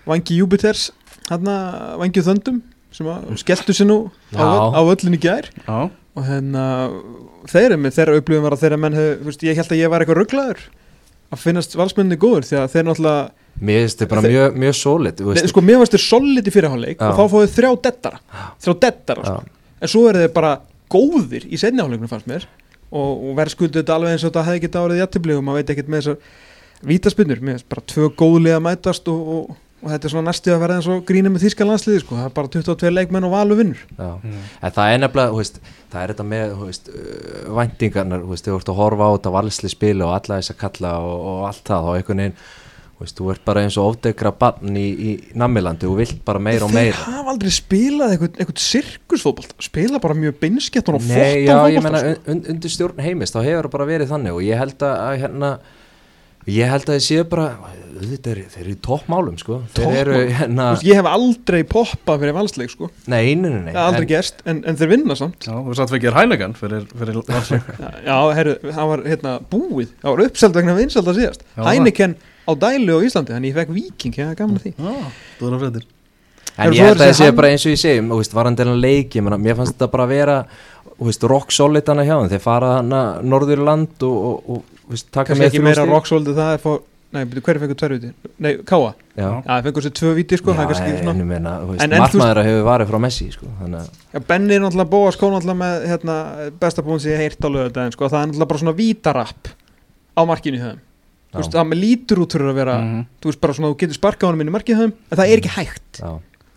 [0.07, 0.89] vangi Júpiters
[1.29, 1.57] hérna
[2.01, 2.63] vangi þöndum
[2.95, 3.09] sem
[3.43, 3.99] skelltu sér nú
[4.33, 5.51] á, á öllin í gær.
[5.67, 6.67] Já, og hérna
[7.51, 10.05] þeir með þeirra upplifum var að þeirra menn hef, veist, ég held að ég var
[10.05, 10.63] eitthvað rugglaður
[11.35, 13.27] að finnast valsmenni góður því að þeir náttúrulega
[13.57, 17.01] Mér finnst þetta bara mjög, mjög sólid Nei, sko, mér varst þeir solid í fyrirháleik
[17.03, 18.19] og þá fóðu þrjá dettara
[18.63, 19.71] þrjá dettara, sko.
[19.81, 20.51] en svo eru þeir bara
[20.93, 22.45] góðir í setniháleiknum fannst mér.
[22.87, 25.73] Og, og verðskuldu þetta alveg eins og þetta hefði ekki árið jættibli og maður veit
[25.75, 26.45] ekkert með þessar
[26.85, 30.61] vítaspinnur, mér finnst bara tvö góðlega mætast og, og, og þetta er svona næstu að
[30.65, 32.19] verða eins og grína með þýska landsliði sko.
[32.19, 34.11] það er bara 22 leikmenn og valu vinnur Já.
[34.21, 34.45] Mm.
[34.61, 35.59] En það er nefnilega, þú veist,
[35.95, 39.15] það er þetta með þú veist, uh, væntingarnar, þú veist, þú ert að horfa á
[39.17, 42.39] þetta valsli spili og alla þess að kalla og, og allt það og einhvern veginn,
[42.97, 46.41] þú veist, þú ert bara eins og ofdegra barn í, í Namilandi og vilt bara
[46.41, 47.03] meira og þeir meira.
[47.13, 52.15] hafa aldrei spilað eitthvað, eitthvað sirkusfótbolt spila bara mjög beinskettan og fótbolta, menna sko.
[52.15, 55.19] un, un, undir stjórn heimist, þá hefur það bara verið þannig og ég held að
[55.27, 55.51] hérna,
[56.47, 57.47] ég held að þið séu bara,
[57.97, 61.61] þetta er, þeir eru í toppmálum, sko, þeir eru, hérna, Þú veist, ég hef aldrei
[61.67, 62.91] poppað fyrir valsleik sko.
[63.11, 65.49] nei, nei, nei, nei, það er aldrei en- gerst, en, en þeir vinna samt.
[65.49, 69.91] Já, þú satt fyrir Hænegan fyrir, fyrir landsleik Já, já herru, það var hérna búið.
[70.05, 71.45] Það var uppselt vegna vinsald að síðast.
[71.57, 72.17] Já, Heineken
[72.47, 74.75] á dælu á Íslandi Þannig ég fekk viking, gaman að því.
[74.79, 75.89] Já, þú erum fréttir.
[76.57, 78.33] En Hefur ég held að það sé hann- bara eins og ég segi, þú veist,
[78.33, 80.37] varandi hennar leiki, menna, mér fannst þetta bara að vera,
[80.97, 84.76] þú veist, rock solid hana hjá þeim, þeir fara hana norður land og, og, og
[84.91, 85.93] veist, taka með ekki þrjú meira stig.
[85.95, 86.77] rocksoldi það er fá
[87.17, 88.09] Nei, hverju fengur tvær viti?
[88.43, 91.21] Nei, Káa Já, Já, það fengur sér tvö viti sko Það er Já, kannski en
[91.23, 94.57] ég meina, þú veist, veist- markmaður hefur varið frá Messi, sko, þannig að, Já, Benni
[94.57, 96.17] er náttúrulega bóa skó náttúrulega með hérna,
[96.61, 98.09] besta búin sem ég heirt á lögudaginn sko.
[98.11, 99.49] Það er náttúrulega bara svona vítarapp
[100.19, 100.83] á markinu í höfum
[101.33, 103.01] Þú veist, það með lítur út fyrir að vera Mhm.
[103.23, 105.31] Þú veist bara svona, þú getur sparkað honum inn í markið í höfum En það
[105.31, 106.11] er ekki hægt já,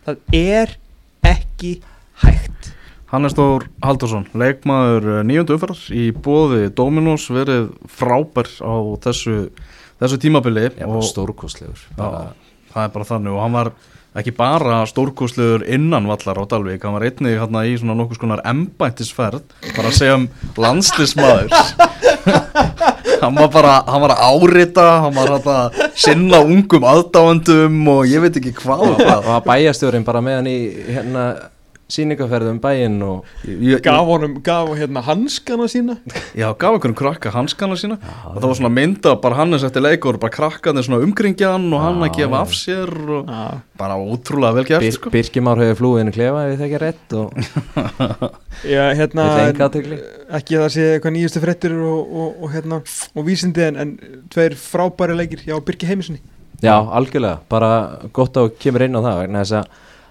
[0.06, 0.76] Það er
[1.30, 1.72] ekki
[2.26, 2.49] hægt
[3.10, 9.38] Hannes Þór Haldursson, leikmaður nýjöndu umferðar í bóði Dominos verið frábær á þessu,
[9.98, 12.28] þessu tímabili já, og stórkostlegur, bara,
[12.70, 13.74] það er bara þannig og hann var
[14.20, 18.46] ekki bara stórkostlegur innan vallar á Dalvík, hann var einnig hérna í svona nokkus konar
[18.46, 19.42] embættisferð
[19.74, 20.30] bara að segja um
[20.62, 21.54] landslismæður
[23.26, 28.22] hann var bara hann var að árita, hann var að sinna ungum aðdáendum og ég
[28.22, 30.60] veit ekki hvað og var bæjastjórin bara með hann í,
[30.94, 31.32] hérna,
[31.90, 35.98] síningaferðum bæinn og, Ég- ég- Gaf honum, gaf hérna hanskana sína?
[36.38, 37.98] Já, gaf einhvern krakka hanskana sína.
[38.30, 42.00] Og það var svona mynda bara Hannes eftir leikur bara krakkarnir svona umkringjan og hann
[42.04, 42.42] að Já, gefa já.
[42.42, 43.62] af sér og Já.
[43.80, 45.10] bara ótrúlega vel gert Bir, sko.
[45.10, 47.34] Birkimár hefur flúið inn í klefa ef það ekki er rétt og
[48.70, 52.82] Já, hérna, ekki að það sé eitthvað nýjustu fréttir og, og, og, hérna,
[53.16, 53.94] og vísindi en, en
[54.34, 56.20] tveir frábæri leikir hjá Birki Heimisni
[56.62, 57.70] Já, algjörlega, bara
[58.14, 59.70] gott að kemur inn á það vegna þess að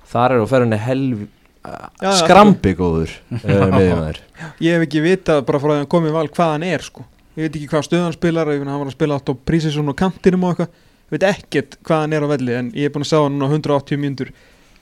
[0.09, 1.27] þar er á ferðinni helv
[1.65, 3.39] já, skrambi góður uh,
[3.75, 4.21] miðjumæður
[4.63, 7.07] Ég hef ekki vitað bara frá því að hann komið val hvað hann er sko.
[7.39, 9.91] Ég veit ekki hvað stöðan spilar ég finna hann var að spila átt á prísisum
[9.91, 10.85] og kantinum og eitthvað.
[11.09, 13.39] Ég veit ekkert hvað hann er á velli en ég er búin að sjá hann
[13.39, 14.31] núna 180 mínútur.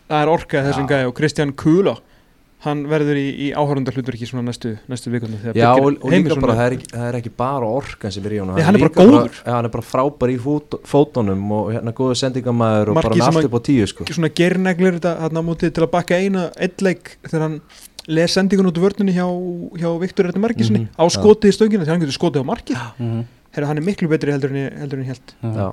[0.07, 1.97] Það er orkað þessum gæði og Kristján Kula
[2.67, 6.37] hann verður í, í áhörundar hlutur ekki svona næstu, næstu vikundu Já, og, og líka
[6.43, 8.59] bara, það er, ekki, það er ekki bara orkan sem er í honum.
[8.59, 9.23] Nei, hann er bara.
[9.31, 13.27] Já, hann er bara frábær í fót, fótunum og hérna góður sendingamæður og bara með
[13.31, 14.07] allt upp á tíu sko.
[14.11, 17.61] svona gerneglir þetta hann á móti til að bakka eina eitt leik þegar hann
[18.07, 19.27] les sendingun út vörnunni hjá,
[19.81, 22.85] hjá Viktor Erni Markisinni Mhm, á skotið í stöngina þegar hann getur skotið á markið.
[22.99, 23.25] Mhm.
[23.57, 25.69] Herra, hann er miklu betri heldur en ég, heldur en ég held Já,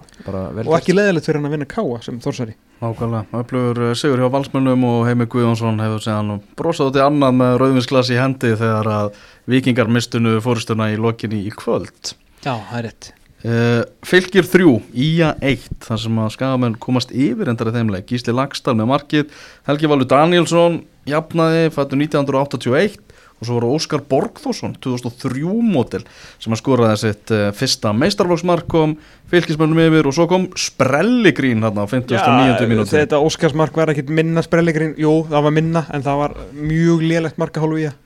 [0.64, 2.54] og ekki leðilegt fyrir hann að vinna káa sem Þórsari.
[2.80, 7.36] Nákvæmlega, öflugur eh, sigur hjá valsmönnum og Heimi Guðjónsson hefur segðan brosað út í annað
[7.42, 9.20] með rauðvinsglas í hendi þegar að
[9.52, 12.16] vikingar mistunu fórustuna í lokinni í kvöld.
[12.44, 13.12] Já, það er rétt
[13.44, 18.32] Uh, fylgir þrjú, Ía 1 þar sem að skagamenn komast yfir endar í þeimleik, Gísli
[18.32, 19.34] Lagstall með markið
[19.68, 20.78] Helgi Valur Danielsson
[21.12, 23.02] jafnaði, fættu 1981
[23.44, 26.06] og svo voru Óskar Borgþórsson 2003 mótil
[26.40, 28.96] sem að skoraði sitt uh, fyrsta meistarflóksmark kom
[29.34, 32.70] fylgismönnum yfir og svo kom Sprelligrín hérna á 59.
[32.72, 37.04] mínúti þetta Óskarsmark var ekkit minna sprellegrinn jú, það var minna en það var mjög
[37.12, 38.00] lélegt marka hálfu í að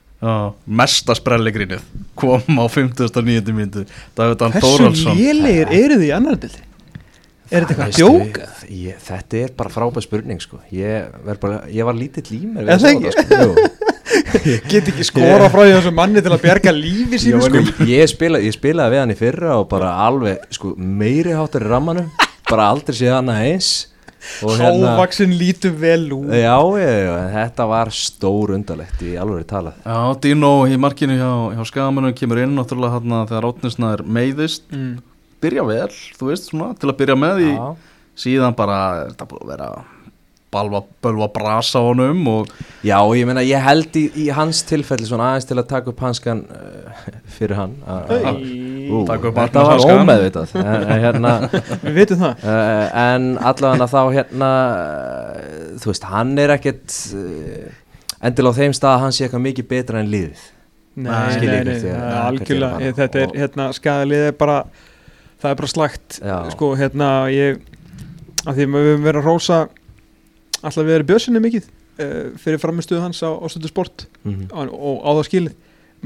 [0.65, 1.83] mesta Sprelligrínið
[2.17, 3.51] kom á 59.
[3.53, 3.83] mínúti
[4.17, 6.63] David Dan hversu Þóraldsson lélegir eru þið í annar dildi?
[7.47, 8.39] Er þetta eitthvað djók?
[9.07, 11.05] Þetta er bara frábær spurning sko Ég,
[11.39, 13.67] bara, ég var lítill í mér við það að það, sko.
[14.71, 17.87] Get ekki skora frá því þessum manni til að bjarga lífi sínu Ég, sko?
[17.87, 21.69] ég, spila, ég spilaði við hann í fyrra og bara alveg sko, meiri háttar í
[21.71, 22.09] rammanum
[22.49, 23.96] bara aldrei séð hana eins og
[24.43, 26.31] hérna Hávaksin lítur vel út.
[26.31, 29.77] Já, já, já, þetta var stór undarlegt í alveg talað.
[29.83, 34.65] Já, Dino í markinu hjá, hjá Skagamennum kemur inn náttúrulega hérna þegar Átnisnaður meiðist.
[34.73, 34.97] Mm.
[35.43, 37.51] byrja vel, þú veist, svona, til að byrja með í
[38.17, 39.69] síðan bara er þetta búið að vera
[40.53, 42.51] balva, bölva brasa á honum og
[42.85, 46.03] já, ég meina ég held í, í hans tilfelli svona aðeins til að taka upp
[46.05, 47.75] hanskan uh, fyrir hann.
[48.87, 50.55] Ú, þetta var ómeðvitað.
[50.61, 51.33] En, en hérna
[51.85, 52.45] Við vitum það.
[52.47, 57.71] Uh, en allavega þá hérna uh, þú veist, hann er ekkert uh,
[58.27, 60.45] endil á þeim stað að hann sé eitthvað mikið betra en liðið.
[60.97, 64.37] Nei, skil nei, ég nei, ekki, það ja, algjörlega ég, Þetta er, hérna, skadalið er
[64.37, 64.61] bara
[65.37, 66.37] það er bara slagt Já.
[66.55, 67.59] sko, hérna, ég
[68.47, 69.59] að því við höfum verið að rósa
[70.67, 74.05] alltaf við erum bjössinni mikið uh, fyrir framistuðu hans á, á stundu sport.
[74.27, 75.57] Mm og, og á það skilið.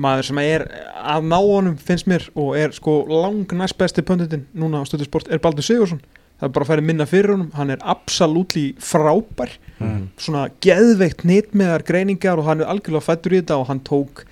[0.01, 0.63] Maður sem er
[1.03, 5.03] að ná honum finnst mér og er sko lang næst besti pöndutin núna á stundu
[5.09, 5.99] sport er Baldur Sigursson
[6.39, 7.51] það er bara að færi minna fyrir honum.
[7.53, 9.57] Hann er absolutt frábær.
[9.81, 10.09] Mhm.
[10.17, 14.23] svona geðveikt nýtmeðar greiningar og hann er algjörlega fættur í þetta og hann tók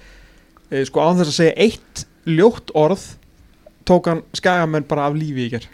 [0.70, 3.16] e, sko án þess að segja eitt ljótt orð
[3.90, 5.66] tók hann skagamenn bara af lífi í ger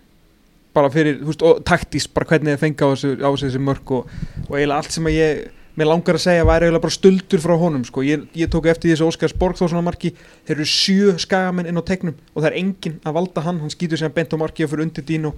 [0.76, 3.94] bara fyrir, þú veist, og taktís bara hvernig þið fengi á þessu, á þessu mörg
[3.98, 4.10] og,
[4.50, 5.46] og eiginlega allt sem að ég
[5.76, 8.04] mér langar að segja væri eiginlega bara stuldur frá honum sko.
[8.08, 10.14] ég, ég tók eftir þessu Óskars Borgþórssonar marki.
[10.48, 13.60] Þeir eru sjö skagamenn inn á tegnum og það er enginn að valda hann.
[13.64, 15.36] Hann skýtur sem bent á marki og fyrir undir dín og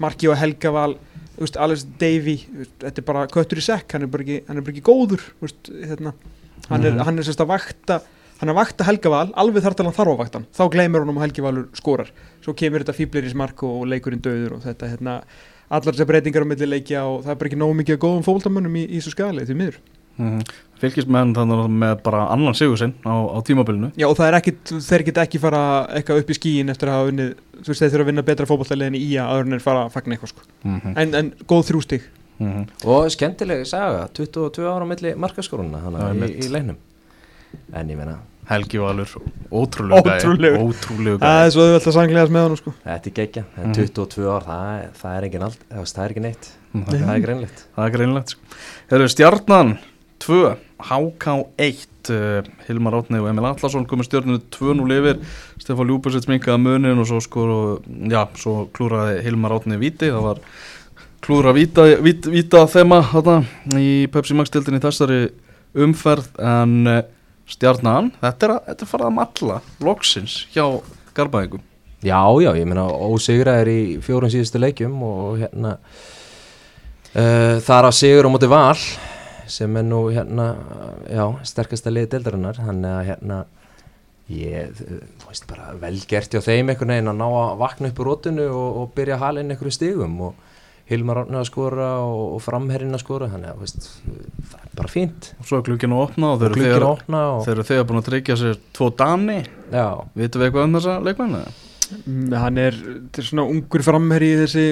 [0.00, 0.94] marki og Helga Val
[1.34, 2.36] þú veist, Alice Davy,
[2.80, 5.22] þetta er bara köttur í sekk, hann er bara ekki, hann er bara ekki góður
[5.34, 6.12] þú veist, hérna,
[6.70, 7.04] hann er, Mhm.
[7.04, 8.00] hann er sérst að vakta
[8.44, 10.46] hann er að vakta Helga Val, alveg þar til hann þarf að vakta hann.
[10.52, 12.12] Þá gleymir hann um að Helgi Valur skorar.
[12.44, 15.18] Svo kemur þetta fýblir í smark og leikurinn döður og þetta, hérna,
[15.72, 18.80] allar þessar breytingar á milli leikja og það er bara ekki nógu mikið góðum fólktamönnum
[18.80, 19.78] í, í þessu skali, því miður.
[20.14, 20.42] Mm,
[20.78, 23.90] fylgismenn þannig með bara annan sigur sinn á, á tímabilinu.
[23.98, 27.00] Já, og það er ekkit, þeir geta ekki fara eitthvað upp í skíin eftir að
[27.00, 29.96] hafa unnið þú veist, þeir þurfa að vinna betra fótballtaliðin í en þeir fara að
[29.96, 30.46] fagna eitthvað, sko.
[30.62, 30.94] Mm -hmm.
[31.02, 32.06] en, en góð þrjústig
[32.84, 35.82] og skemmtileg saga 22 ára á milli markaskoruna
[36.14, 36.78] í, í leiknum.
[37.74, 38.18] En ég meina,
[38.48, 39.08] Helgi Valur,
[39.50, 40.58] ótrúlega Ótrúlegur.
[40.68, 42.72] ótrúlega Það er svo auðvelt að sanglegast með hann, sko.
[42.84, 43.74] Þetta er geggja en Mhm.
[43.78, 47.00] 22 ár, það, er- það er engin allt það er- það er ekki neitt, það,
[47.00, 48.40] það er greinlegt það er greinlegt sko.
[48.90, 49.78] Herru, Stjarnan
[50.20, 55.18] 2, HK 1 uh, Hilmar Átni og Emil Allarsson komið stjörnunu 2-0 yfir.
[55.58, 60.38] Stefán Ljúbusett minkaði munin og svo sko, já, svo klúraði Hilmar Átni viti, það var
[61.24, 63.44] klúra vita, vita, vita þema þarna
[63.80, 65.30] í Pepsi Max dildinni þessari
[65.74, 67.02] umferð en uh,
[67.50, 70.64] Stjarnan, þetta er, þetta er farað að matla loksins hjá
[71.14, 71.62] Garbaðingum
[72.04, 75.74] já, já, ég meina ósigra er í fjórum síðustu leikjum og hérna
[77.14, 78.78] uh, það er að sigur á móti val
[79.50, 80.54] sem er nú hérna
[81.10, 82.58] já, sterkasta liði deildarinnar.
[82.64, 83.40] Þannig að hérna
[84.32, 84.82] ég,
[85.20, 88.10] þú veist bara vel gert hjá þeim einhvern veginn að ná að vakna upp úr
[88.10, 90.53] rótinu og, og byrja að hala inn einhverju stigum og
[90.90, 93.86] Hilmar Árni að skora og, og framherrin að skora þannig að veist,
[94.50, 95.30] það er bara fínt.
[95.40, 96.84] Og svo er glukkinu að opna og þeir eru þegar,
[97.46, 99.38] þeir eru þegar búin að tryggja sér tvo Dani,
[99.72, 101.40] já, vitum við eitthvað um þessa leikmennu?
[102.04, 104.66] Mm, Hann er, þetta er svona ungur framherri í þessi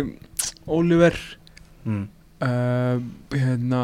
[0.72, 1.18] Oliver.
[1.82, 2.04] Mm.
[2.44, 3.00] uh,
[3.32, 3.82] hérna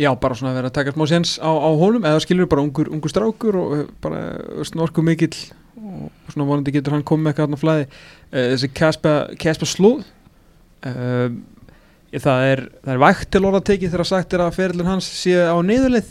[0.00, 2.66] já, bara svona að vera að taka smá séns á, á honum, eða skilur bara
[2.66, 5.36] ungur, ungur strákur og uh, bara snorku mikill
[5.80, 7.92] og svona vonandi getur hann komið með eitthvað á flæði.
[8.34, 10.08] Uh, þessi Kaspa Slóð
[10.84, 15.08] ég, það er það er vægt til orða tekið þegar sagt er að ferillin hans
[15.20, 16.10] sé á niðurleið.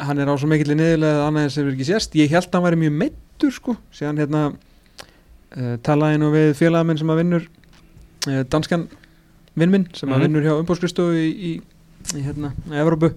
[0.00, 2.48] Hann er á svo mikill í niðurleið að annað sem er ekki sérst, ég held
[2.48, 7.20] að hann væri mjög meittur sko, síðan hérna uh, talaði nú við félagamenn sem að
[7.22, 7.44] vinnur
[8.30, 8.86] uh, danskan
[9.60, 10.24] vinn minn sem að Mhm.
[10.24, 11.52] vinnur hjá umbóðskristofu í, í,
[12.16, 13.12] í hérna, Evrópu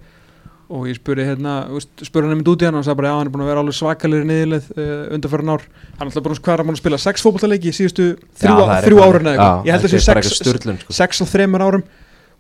[0.71, 1.53] og ég spurði hérna,
[1.99, 3.49] spurði hann einmitt út í hann og hann sagði bara já, hann er búin að
[3.51, 5.65] vera alveg svakalegri niðurleið uh, undanfæra ár,
[5.97, 8.05] hann er alltaf búin að er að spila sex fótballtaleiki í síðustu
[8.39, 10.37] þrjú, Já, það er þrjú eitthvað- árin eða já, eitthvað, ég held að þetta er
[10.39, 10.95] sturlun sko.
[10.99, 11.83] sex og þreymur árum.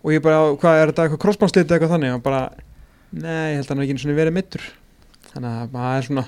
[0.03, 2.15] Og ég bara, hvað er þetta eitthvað crossbánslið eða eitthvað þannig?
[2.17, 2.41] Og bara,
[3.11, 4.65] nei, ég held að hann hafi ekki einu sinni verið mittur
[5.33, 6.25] þannig að það er svona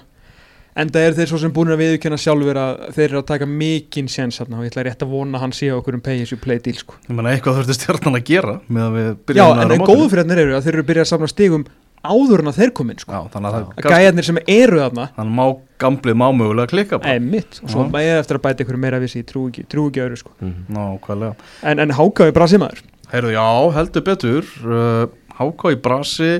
[0.76, 4.10] enda er þeir svo sem búin að viðkjöna sjálfur að þeir eru að taka mikinn
[4.12, 6.40] séns og ég ætla rétt að vona að hann sé okkur um pay as you
[6.42, 6.98] play deal sko.
[7.08, 10.10] Ég meina eitthvað þurfti Stjarnan að gera með að við Já, byrjum en en góðu
[10.12, 11.66] fyrir þarna eru að þeir eru byrjað að samla stigum
[12.12, 13.12] áður en að þeir komin sko.
[13.12, 15.46] Já, þannig að að gæjarnir sem eru þarna hann má
[15.80, 17.14] gamblið má mögulega klikka bara.
[17.16, 20.02] er mitt og svo maður er eftir að bæta ykkur meira vissi, ég trú ekki,
[20.06, 20.32] öðru sko.
[20.42, 20.68] Mhm.
[20.76, 22.82] Nákvæmlega en, en hákaði bara sem aður
[23.12, 26.32] Heyrðu, já, heldur betur uh, Háká í brasi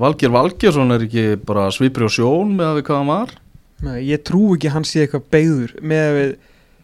[0.00, 3.34] Valgir Valgjersson er ekki bara svipri og sjón með að við hvað hann var
[4.00, 6.32] ég trú ekki að hann sé eitthvað beigður með að við,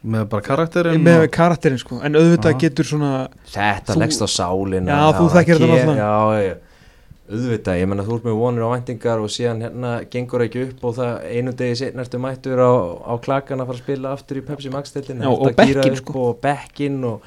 [0.07, 2.01] með bara karakterinn með að og- við karakterinn sko.
[2.05, 2.59] en auðvitað Já.
[2.67, 3.13] getur svona
[3.53, 5.97] Þetta Þú- leggst á sálin Já, þú þekkir þetta náttúrulega.
[5.97, 6.55] Já, já,
[7.27, 10.85] auðvitað, ég menna þú ert með vonir á væntingar og síðan hérna gengur ekki upp
[10.87, 12.73] og það einu degi setna ertu mættur á,
[13.03, 16.23] á klakan að fara að spila aftur í Pepsi Max deildin Já, og bekkinn, sko.
[16.31, 17.27] og bekkin og,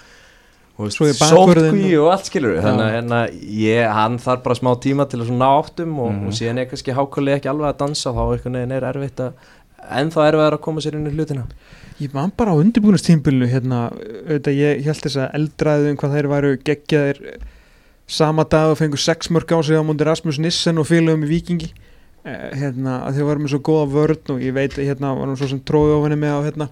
[0.80, 3.20] bakvörðin sótkví og- og allt skilur við þannig að hérna,
[3.60, 6.28] ég, hann þarf bara smá tíma til að ná áttum og, Mhm.
[6.28, 8.24] og síðan er kannski hákvæli ekki alveg að dansa þá
[8.72, 9.34] er erfitt að
[9.91, 11.43] ennþá erfitt að koma sér inn í hlutina
[12.00, 16.28] Ég man bara á undirbúinastímbilinu hérna, auðvitað ég held þess að eldraðu um hvað þeir
[16.32, 17.18] væru geggjaðir
[18.10, 21.30] sama dag og fengu sex mörg á sig á múndi Rasmus Nissen og félögum í
[21.30, 21.70] Víkingi
[22.26, 25.38] eh, hérna, að þeir varum með svo góða vörn og ég veit, hérna, var nú
[25.38, 26.68] svo sem tróði ofinni með á hérna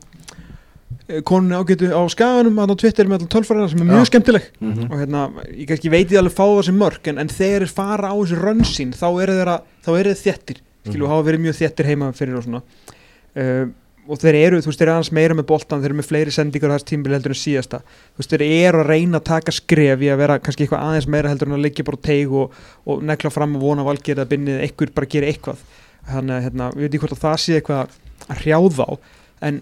[1.07, 4.09] eh, konunni ágætu á skaganum að á Twitter með alltaf tölfræðina sem er mjög Já.
[4.11, 4.91] skemmtileg Mhm.
[4.91, 5.21] og hérna,
[5.53, 8.15] ég kannski veit ég alveg fá það sem mörg en, en þegar þeir fara á
[8.17, 9.57] þessi rönn sín þá eru þeir,
[10.25, 10.57] þjettir
[10.87, 11.11] skilju, Mhm.
[11.13, 12.61] hafa verið mjög þjettir heima fyrir og svona
[13.37, 13.67] uh,
[14.07, 16.33] og þeir eru, þú veist, þeir eru aðeins meira með boltan þeir eru með fleiri
[16.33, 17.81] sendingar á þess tímbil heldur en síðasta.
[18.15, 21.09] Þú veist, þeir eru að reyna að taka skref í að vera kannski eitthvað aðeins
[21.11, 24.31] meira heldur en að liggja bara teig og, og nekla fram og vona valgir að
[24.33, 25.63] binnið eitthvað bara gera eitthvað.
[26.07, 27.97] Þannig að, hérna, við veitum hvort að það sé eitthvað
[28.27, 28.91] að hrjáða á
[29.47, 29.59] en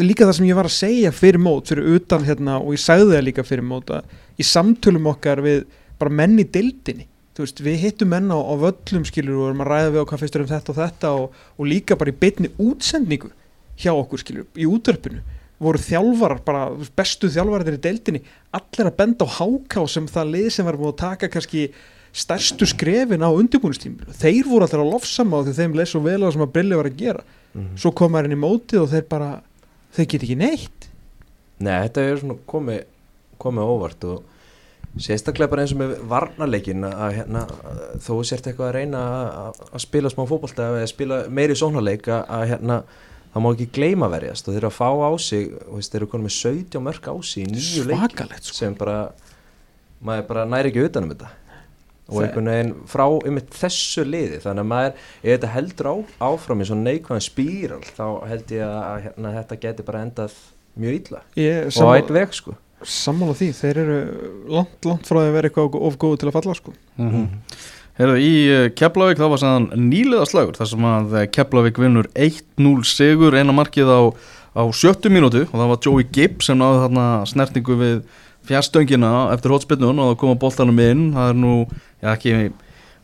[0.00, 3.16] líka það sem ég var að segja fyrir mót fyrir utan hérna og ég sagði
[3.16, 5.64] það líka fyrir mót að í samtölum okkar við
[6.00, 9.64] bara menn í deildinni þú veist, við hittum menn á, á völlum skilur og erum
[9.64, 12.18] að ræða við á hvað fyrstur um þetta og þetta og, og líka bara í
[12.24, 13.32] beinni útsendingu
[13.80, 15.22] hjá okkur skilur, í útörpinu
[15.62, 16.62] voru þjálfarar, bara
[16.98, 20.90] bestu þjálfarar í deildinni, allir að benda á háká sem það lið sem var búin
[20.90, 21.68] að taka kannski
[22.12, 26.18] stærstu skrefin á undirbúinistímil þeir voru allir að lofsama á því þeim leið svo vel
[26.20, 27.22] á það sem að Brilli var að gera.
[27.52, 27.76] Mhm.
[27.76, 29.30] svo kom maður inn í mótið og þeir bara
[29.92, 30.88] þeir get ekki neitt.
[31.60, 32.84] Nei, þetta er svona komið
[33.42, 34.22] komið óvart og
[35.00, 37.46] sérstaklega bara eins og með varnarleikin að hérna,
[38.02, 39.00] þó sért eitthvað að reyna
[39.46, 42.82] að, að spila smá fótbolta eða spila meiri sónarleik að, að hérna,
[43.32, 46.10] það má ekki gleyma verjast og þeir eru að fá á sig veist, þeir eru
[46.12, 48.54] konið með 17 mörg á sig í nýju leik svakalegt sko.
[48.58, 48.96] sem bara
[50.04, 51.30] maður bara næri ekki utan um þetta
[52.08, 55.94] og Það- einhvern veginn frá um þessu liði þannig að maður, ef þetta heldur á,
[56.28, 60.34] áfram í svona neikvæðan spíral þá held ég að hérna, þetta geti bara endað
[60.76, 63.98] mjög illa ég og sammála, einn veg sko sammála því þeir eru
[64.50, 66.72] langt, langt frá því að vera eitthvað of góðu til að falla sko.
[66.98, 67.28] Mhm.
[68.02, 72.08] Heyrðu, í uh, Keflavík þá var sæðan nýlega slagur þar sem að uh, Keflavík vinnur
[72.18, 74.00] 1-0 sigur eina markið á,
[74.58, 75.44] á sjöttu mínútu.
[75.46, 78.00] Og það var Joey Gibb sem náði þarna snertingu við
[78.48, 81.04] fjastöngina eftir hótspinnun og það koma boltanum inn.
[81.14, 81.54] Það er nú,
[82.02, 82.34] já ekki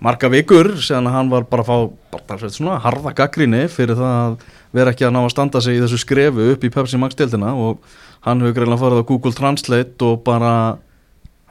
[0.03, 4.19] marga vikur síðan að hann var bara að fá bara, svona harða gaggrinni fyrir það
[4.19, 4.37] að
[4.75, 7.55] vera ekki að ná að standa sig í þessu skrefu upp í Pepsi Max deildina.
[7.55, 7.79] Og
[8.27, 10.53] hann hefur greiðlega farið á Google Translate og bara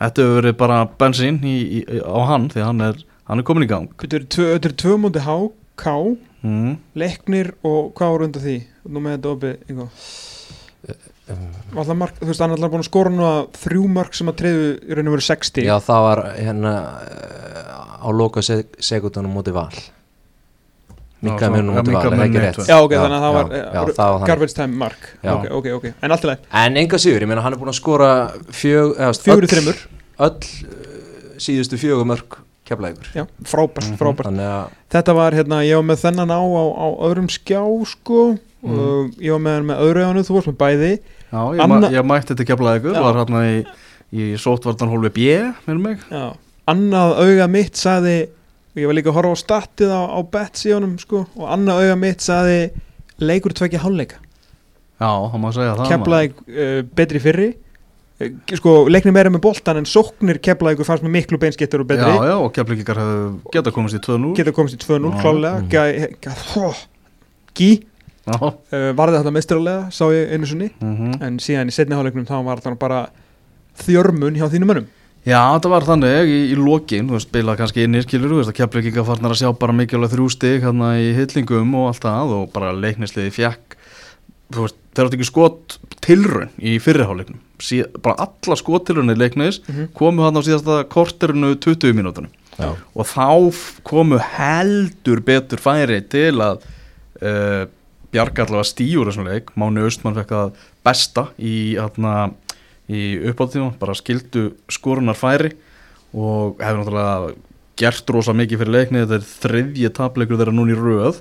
[0.01, 3.47] þetta hefur verið bara bensín í, í, á hann því að hann er, hann er
[3.47, 3.91] komin í gang.
[3.99, 5.93] Þetta eru tvö, eru tvö múti HK
[6.43, 6.73] mm.
[6.97, 8.57] leiknir og hvað voru undan því?
[8.87, 9.55] Nú með þetta opið
[11.27, 14.31] Var alltaf þú veist, hann er alltaf búin að skora nú að þrjú mark sem
[14.31, 16.73] að treyðu í raun og veru 60 Já, það var hérna
[17.99, 19.67] á loka seg segundunum múti val.
[21.17, 22.61] Já, munum já, múti val, minnkaði er það ekki rétt?
[22.69, 25.07] Já, ok, þannig að það var, já, eh, já, það var garbage time mark.
[25.19, 25.31] Já.
[25.33, 26.49] ok, ok, ok, en allt í lagi.
[26.63, 28.11] En enga sigur, ég meina hann er búin að skora
[28.53, 32.07] fjög, eða, fjögur í öll- þreymur, Öll uh, síðustu fjögur
[33.15, 33.97] já, frábært, Mhm.
[33.97, 37.61] frábært Þannig að þetta var, hérna, ég var með þennan á á, á öðrum skjá,
[37.85, 38.79] sko Mhm.
[38.79, 40.91] og ég var með hann með öðru öðanu, þú varst með bæði
[41.31, 43.01] Já, ég, Anna- ég mætti þetta keflaðið Já.
[43.01, 43.65] var hérna í,
[44.13, 45.19] í sótvartanhólfi B
[45.67, 46.35] með mig já.
[46.67, 50.65] annað auga mitt saði og ég var líka að horfa á statið á, á bets
[50.65, 52.71] í honum, sko, og annað auga mitt saði
[53.19, 54.15] leikur tvekja hálfleika
[54.99, 57.66] Já, það má segja það keflaði uh, betri fyrri uh,
[58.57, 62.09] sko, leiknir meira með boltan en sóknir keflaði fannst með miklu beinskettur og betri.
[62.09, 63.01] Já, já, og keflingar
[63.53, 65.21] geta komist í 2-0 geta komist í 2-0 Já.
[65.21, 66.73] klálega
[67.57, 67.71] Gí.
[68.27, 70.67] Uh, varði þetta mestralega sá ég einu sinni.
[70.83, 71.17] Mhm.
[71.23, 72.99] En síðan í setni hálfleiknum þá var þetta bara
[73.81, 74.87] þjörmun hjá þínum mönnum.
[75.27, 78.37] Já, þetta var þannig í, í lokin, þú veist, spila kannski inn í skilur, þú
[78.39, 82.05] veist, að keflingar farnar að sjá bara mikilvæg þrjú stig hérna í hyllingum og allt
[82.05, 83.66] það og bara leiknisliði fjekk,
[84.53, 89.87] þeir áttu ekki skot tilraun í fyrirháleiknum, Sí, bara alla skottilraunir leiknis Mhm.
[89.97, 92.29] komu hann á síðasta korterinu 20 mínútonum
[92.59, 92.75] Já.
[92.95, 96.61] og þá komu heldur betur færi til að
[97.21, 97.65] uh,
[98.13, 100.51] bjarga allavega stíur þessum leik, Máni Austmann fekk það
[100.85, 101.75] besta í,
[102.87, 105.51] í uppáttíma, bara skildu skorunar færi
[106.13, 107.33] og hefur náttúrulega
[107.77, 111.19] gert rosa mikið fyrir leikni, þetta er þriðji tapleikur þeirra núna í röð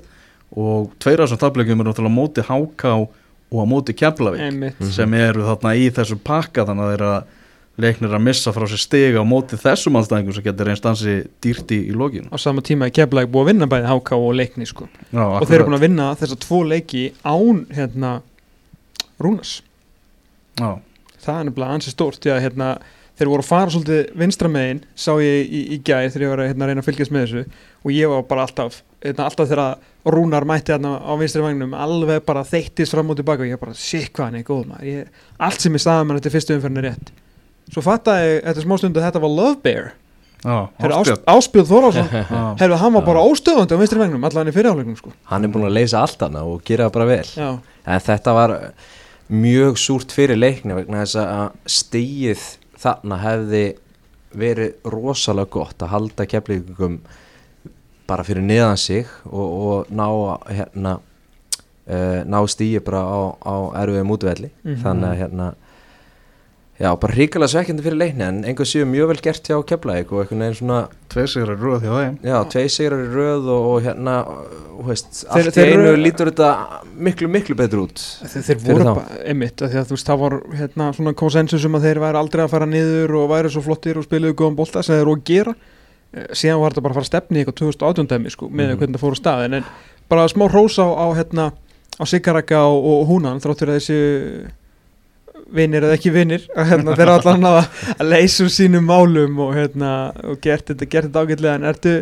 [0.55, 3.09] og tveir af þessum tapleikum eru náttúrulega móti Háká og
[3.59, 4.79] á móti Keflavík Einmitt.
[4.79, 4.91] Mhm.
[4.91, 7.23] sem eru þarna í þessu pakka þannig að þeirra
[7.77, 11.77] leiknir að missa frá sér stiga á móti þessum anstæðingum sem getur reynst ansi dýrti
[11.89, 14.87] í lokin á sama tíma er Keflavík búið að vinna bæði HK og leikni sko.
[15.13, 18.21] Já, og þeir eru búin að vinna þessa tvo leiki án hérna
[19.19, 19.61] Rúnas
[20.57, 20.79] Já,
[21.21, 22.69] það er nefnilega ansi stórt því að hérna,
[23.17, 26.43] þeir voru að fara svolítið vinstra megin sá ég í, í gæði þegar ég var
[26.43, 27.61] að hérna, reyna að fylgjast með þessu.
[27.83, 32.21] Og ég var bara alltaf hérna, alltaf þegar Rúnar mætti hérna á vinstri vagnum alveg
[32.27, 34.89] bara þeittist fram og tilbaka og ég bara, shit hvað hann er góð maður.
[34.91, 37.15] Ég, allt sem ég staði með þetta fyrstu umferðin er rétt.
[37.73, 39.89] Svo fattaði ég þetta smástundu að þetta var Love Bear.
[40.45, 42.41] Áspjöld Áspjöld Þórásson Já.
[42.59, 45.11] Herra, hann var bara óstöðandi á vinstri vegnum allan í fyrirháleiknum sko.
[45.31, 47.25] hann er búin að leysa allt hana og gera það bara vel.
[47.33, 47.49] Já,
[47.89, 48.53] en þetta var
[49.27, 52.45] mjög súrt fyrir leikni vegna þess að stegið
[52.77, 53.63] þarna hefði
[54.37, 56.99] verið rosalega gott að halda keflíkum
[58.07, 60.05] bara fyrir neðan sig og, og ná
[60.47, 60.97] hérna
[61.87, 64.81] uh, ná stíi bara á, á erfiðum útvelli Mhm.
[64.83, 65.47] þannig að hérna
[66.79, 70.19] já, bara hrikalega svekkjandi fyrir leikni en einhver séu mjög vel gert hjá keflæk og
[70.23, 73.65] einhvern veginn svona Tveir sigur er rúið hjá þeim Já, tvei sigrar í röð og,
[73.71, 76.51] og hérna, uh, veist, Þeir- allt í einu eru- lítur þetta
[77.07, 78.03] miklu, miklu betur út.
[78.27, 81.79] þeir, þeir voru bara einmitt því að þú veist það var hérna svona konsensus um
[81.79, 84.83] að þeir væri aldrei að fara niður og væri svo flottir og spiluðu góðan bolta
[84.83, 85.55] sem þeir eru að gera
[86.15, 88.69] Eh, síðan var þetta bara að fara að stefni í eitthvað 2018 dæmi sko með
[88.69, 88.77] Mhm.
[88.79, 89.65] hvernig það fór á staðin en
[90.07, 91.51] bara smá hrós á, á hérna
[91.99, 92.03] á
[95.53, 97.59] vinnir eða ekki vinnir hérna, þeir eru allan að,
[97.97, 99.91] að leysa úr sínum málum og hérna
[100.27, 101.57] og gert þetta, þetta ágætlega.
[101.59, 101.97] En ertu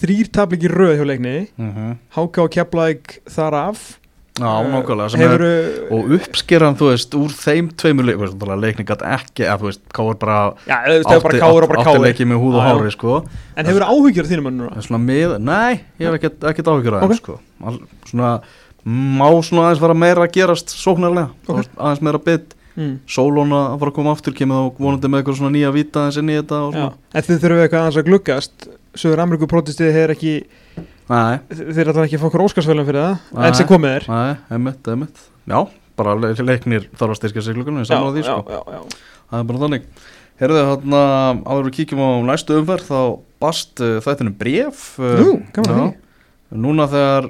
[0.00, 1.34] þrýr tablik í röð hjá leikni?
[1.60, 1.96] Mhm.
[2.16, 3.88] Háka og Keflæk þar af?
[4.40, 8.06] Já, nákvæmlega sem hefur er, Og uppskeran, þú veist, úr þeim tveimur
[8.62, 12.26] leikni gætt ekki, að þú veist, káur bara já, hefur bara bara átti káur leiki
[12.30, 13.16] með húð og Já, hári, sko.
[13.56, 17.02] En hefur áhyggjur af þínum Það svona með, nei, ég hef ekkert, ekkert áhyggjur af
[17.02, 17.10] Ok.
[17.10, 17.38] þeim, sko.
[17.64, 17.78] All,
[18.08, 18.30] Svona,
[18.86, 21.50] má svona aðeins fara meira að gerast sóknarlega, Ok.
[21.58, 21.68] okay.
[21.76, 22.92] aðeins meira bytt mm.
[23.10, 26.20] Sólóna að fara að koma aftur, kemur þá vonandi með eitthvað svona nýja vita aðeins
[26.20, 28.68] inn í þetta og Já, svona en þið þurfum eitthvað aðeins að gluggast.
[29.00, 30.34] Söður Ameríku protestið er ekki
[31.10, 33.44] Nei, þeir ætla ekki að fá okkur óskarsvælum fyrir það Nei.
[33.48, 34.08] en sem komið er.
[34.10, 35.58] Nei, emitt, emitt Já,
[35.98, 38.44] bara le leiknir þarf að styrkja sig því, sko.
[38.46, 39.00] já, já.
[39.30, 39.88] Það er bara þannig.
[40.40, 41.00] Herðu þarna,
[41.44, 43.00] áður við kíkjum á næstu umferð þá
[43.42, 45.88] bast uh, þættinu bref uh, Nú, gaman því.
[46.62, 47.28] Núna þegar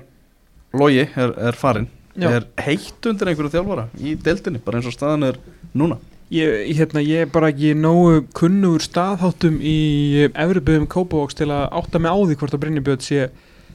[0.81, 1.89] Logi er, er farin
[2.19, 2.31] Já.
[2.41, 5.39] er heitt undir einhverju þjálfara í deildinni, bara eins og staðan er
[5.75, 5.99] núna
[6.31, 11.65] Ég, ég, hérna, ég er bara ekki nógu kunnugur staðháttum í Evriböðum Kópavóks til að
[11.81, 13.25] átta mig á því hvort að Brynjabjörn sé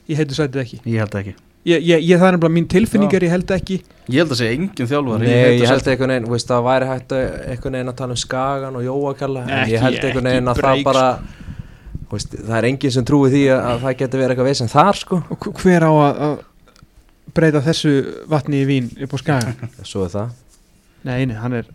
[0.07, 1.33] í heitu sætið ekki Ég held ekki
[1.65, 3.17] Ég, ég, ég það er nefnilega mín tilfinning Já.
[3.17, 3.77] er ég held ekki
[4.13, 5.91] Ég held að sé engin þjálfari í Nei, heitu ég held sæti.
[5.95, 9.81] einhvern veginn, veist, það væri hægt einhvern veginn að tala um Skagan og Jóakalla ég
[9.83, 11.05] held einhvern veginn að það bara
[12.11, 14.99] veist, það er enginn sem trúi því að, að það geti verið eitthvað veginn þar
[15.01, 16.35] sko og hv- hver á að, að
[17.33, 17.93] breyta þessu
[18.29, 20.29] vatni í vín upp á skagan Svo er það.
[21.05, 21.65] Nei, nei, hann er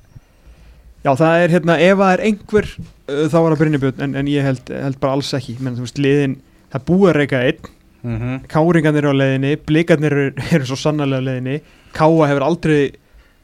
[1.01, 4.27] Já, það er hérna, ef það er einhver uh, þá er það Brynjabjörn, en, en
[4.29, 6.35] ég held, held bara alls ekki, menn þú veist, liðin
[6.75, 8.47] það búið að reyka einn, Mhm.
[8.49, 11.57] káringarnir eru á leiðinni, blikarnir eru, eru svo sannarlega á leiðinni,
[11.93, 12.79] káa hefur aldrei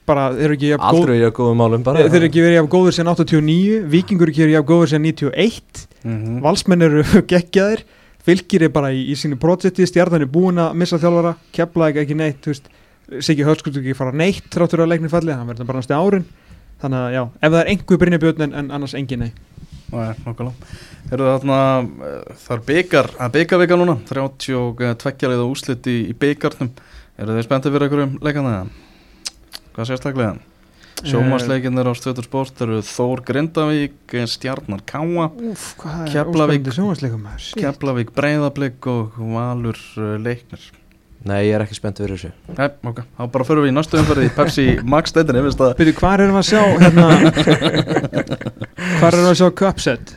[0.09, 2.05] bara, þeir eru ekki Aldrei í að góðum málum bara.
[2.07, 5.83] þeir eru ekki verið jafn góður sem 89 vikingur ekki verið jafn góður sem 91
[6.07, 6.39] Mhm.
[6.45, 7.03] valsmenn eru
[7.33, 7.83] geggjaðir
[8.27, 12.19] fylgir er bara í, í sínu projekti stjarnan er búin að missa þjálfara kepla ekki
[12.19, 12.73] neitt, þú veist
[13.23, 16.27] Siggi Hölskuldur ekki fara neitt þráttur að leikni falli hann verður bara næstu árin
[16.83, 19.33] þannig að já, ef það er einhver Brynjabjörn en, en annars engin nei
[19.87, 20.73] Nei, nokkulega
[21.07, 21.57] Herðu þarna,
[21.87, 26.73] uh, það er byggar að byggarvika núna, 32 leiða úslit í, í byggarnum
[27.17, 28.75] Eru þið spenntið fyrir einhverjum leikana það?
[29.77, 30.56] Hvað sérstaklega?
[31.05, 36.71] Sjómasleikin er á stöður sport eru Þór Grindavík, Stjarnar Káa er Keflavík.
[37.61, 40.65] Keflavík Breiðablík og Valur uh, Leiknir.
[41.27, 42.33] Nei, ég er ekki spennt fyrir þessu.
[42.55, 45.33] Nei, ok, þá bara förum við í næstu umferði í Pepsi Max að
[45.81, 47.07] Byrju, hvað erum við að sjá hérna?
[48.97, 50.13] Hvað erum við að sjá Cupset?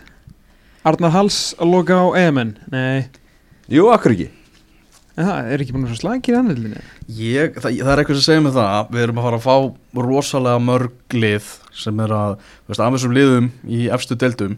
[0.88, 3.10] Arnar Hals að loka á EMN nei,
[3.70, 4.30] Jú, akkur ekki
[5.20, 6.82] en það er ekki búin að vera slagir í annaðlinni
[7.20, 10.04] Ég, það, það er eitthvað sem segir mig það Við erum að fara að fá
[10.08, 11.50] rosalega mörg lið
[11.84, 14.58] sem er að, þú veist, af þessum liðum í efstu deildum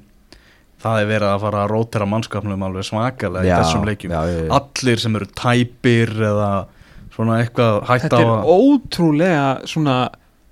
[0.81, 4.37] það er verið að fara að rótera mannskapnum alveg svakalega í þessum leikjum já, já,
[4.41, 4.51] já.
[4.57, 6.47] Allir sem eru tæpir eða
[7.13, 9.95] svona eitthvað hægt Þetta á er að ótrúlega svona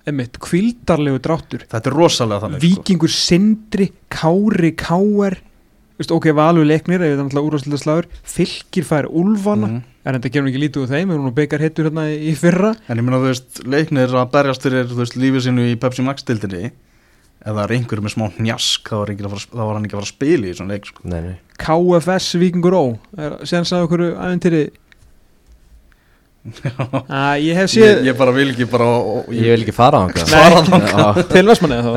[0.06, 2.68] einmitt, kvildarlegu dráttur Þetta er rosalega þannig sko.
[2.68, 5.38] Víkingur Sindri, Kári Káar
[6.00, 8.06] ok, Valur leiknir þetta er náttúrulega úrvarsleita slagur
[8.36, 9.86] Fylgir fær Úlfana Mhm.
[10.04, 12.70] En þetta gerum ekki lítið úr þeim, við erum nú beikar hittur hérna í fyrra.
[12.88, 16.24] En ég meina, þú veist, leiknir að berjast fyrir, veist, lífið sínu í Pepsi Max
[16.28, 16.70] deildinni
[17.40, 20.00] ef það er einhverju með smá njask þá var, fara, þá var hann ekki að
[20.00, 21.04] fara að spila í svona leik sko.
[21.08, 21.34] Nei, nei.
[21.60, 22.84] KFS Víkingur Ó
[23.16, 24.62] er, Séðan sagði okkur æventýri
[26.40, 29.74] að ég hef ég, séð ég bara vil ekki bara og, og, Ég vil ekki
[29.76, 31.90] fara á hann til Vestmanni þá.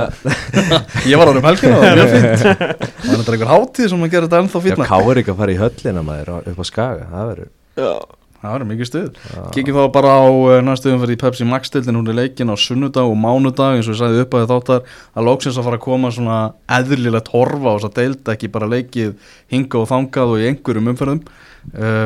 [1.11, 2.43] Ég var það var mjög fínt.
[2.43, 5.55] Það er einhver hátíð sem að gera þetta ennþá Já, fínna káir ekki að fara
[5.55, 7.07] í höllina maður á- upp á skaga.
[7.13, 9.19] Það verður Það verður mikið stuð.
[9.31, 9.43] Já.
[9.55, 12.59] Kíkjum þá bara á uh, næstu umferð í Pepsi Max deildin hún er leikin á
[12.59, 14.81] sunnudag og mánudag eins og ég sagði upp að þáttar.
[15.15, 16.39] Að lóksins að fara að koma svona
[16.75, 19.13] eðlilegt horfa á þess að deilda ekki bara leikið
[19.55, 21.23] hinga og þangað og í einhverjum umferðum.
[21.71, 22.05] Uh,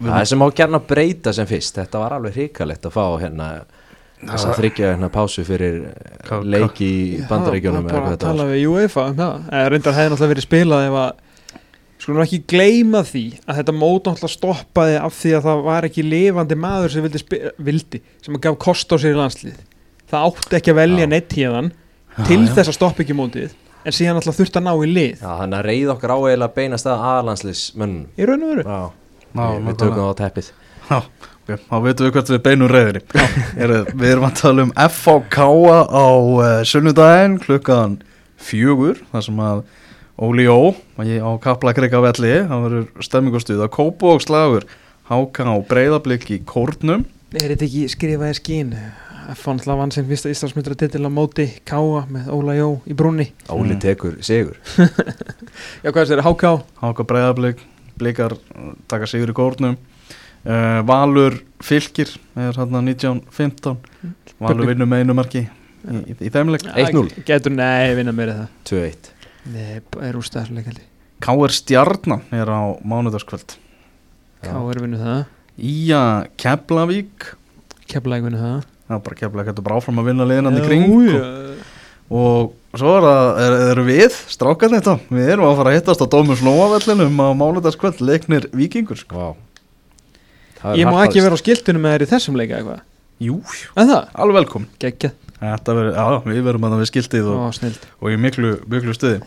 [0.00, 3.48] Það er sem á gerna breyta sem fyrst Þetta var alveg hrikalegt að fá hérna
[4.20, 5.76] þess að þryggja hérna pásu fyrir
[6.44, 9.44] leiki í bandaríkjónum Já, bara að tala við UEFA um það.
[9.48, 11.10] Eða reyndar hefði náttúrulega verið spilað ef að
[12.00, 16.04] skulum ekki gleyma því að þetta mót náttúrulega stoppaði af því að það var ekki
[16.06, 17.40] lifandi maður sem vildi,
[17.70, 19.58] vildi sem gaf kost á sér í landslið.
[20.10, 21.72] Það átti ekki að velja neitt hérðan
[22.26, 22.52] til já.
[22.56, 23.52] þess að stoppa ekki mótið
[23.84, 25.20] en síðan náttúrulega þurfti að ná í lið.
[25.20, 28.64] Já, þannig að reyð okkar á eiginlega beina stað aðlandslismönnum í raun og veru.
[28.64, 28.80] Já,
[29.30, 30.50] Já, við, við tökum það á teppið.
[31.50, 33.00] Þá veitum við hvert við beinum reyðinni
[34.00, 35.38] Við erum að tala um FVK
[35.90, 37.96] á uh, sunnudaginn klukkan
[38.40, 39.62] fjögur þar sem að
[40.20, 44.66] Óli Jó á Kaplakrika velli það verður stemmingustuð að Kópo og Slagur
[45.10, 47.06] HK og Breiðablик í Kórnum.
[47.34, 48.74] Er þetta ekki skrifaði skín?
[49.30, 53.28] F1 alltaf vann sinn fyrsta Íslandsmyndra titil á móti Káa með Óla Jó í brúnni.
[53.48, 53.80] Óli Mm.
[53.82, 54.56] tekur sigur.
[55.84, 56.52] Já hvað er þetta HK
[56.82, 57.62] HK Breiðablik
[58.00, 59.78] Blikar uh, taka sigur í Kórnum.
[60.44, 64.68] Uh, Valur Fylkir er hérna 1915 Valur Spurning.
[64.72, 65.48] vinnur með einu marki í,
[66.10, 66.64] í, í þeimleik.
[66.74, 67.08] 1-0.
[67.28, 68.52] getur nei vinna meira það.
[68.72, 69.16] 2-1
[69.50, 70.70] nei er úr stæðsleik
[71.20, 71.52] K.R.
[71.52, 73.58] Stjarnan er á mánudagskvöld.
[74.40, 75.18] Ká er vinnu það.
[75.60, 76.04] Ía
[76.40, 77.34] Keflavík.
[77.90, 78.62] Keflæk vinnu það.
[78.88, 81.28] Er bara Keflavík þetta er bara áfram að vinna liðinandi kring og, já.
[82.08, 86.04] og svo er það, er, eru við strákar þetta, við erum að fara að hittast
[86.08, 89.04] á Dómus Lóavellinum á mánudagskvöld leiknir vikingur.
[89.12, 89.34] Vá.
[90.72, 92.86] Ég má ekki vera á skiltunum með þér í þessum leika eitthvað?
[93.20, 93.42] Jú,
[93.76, 97.84] alveg velkom Gekkja Þetta verður, já, við verðum að það við skiltið Ó, og, snild
[97.96, 99.20] og í miklu, miklu stuði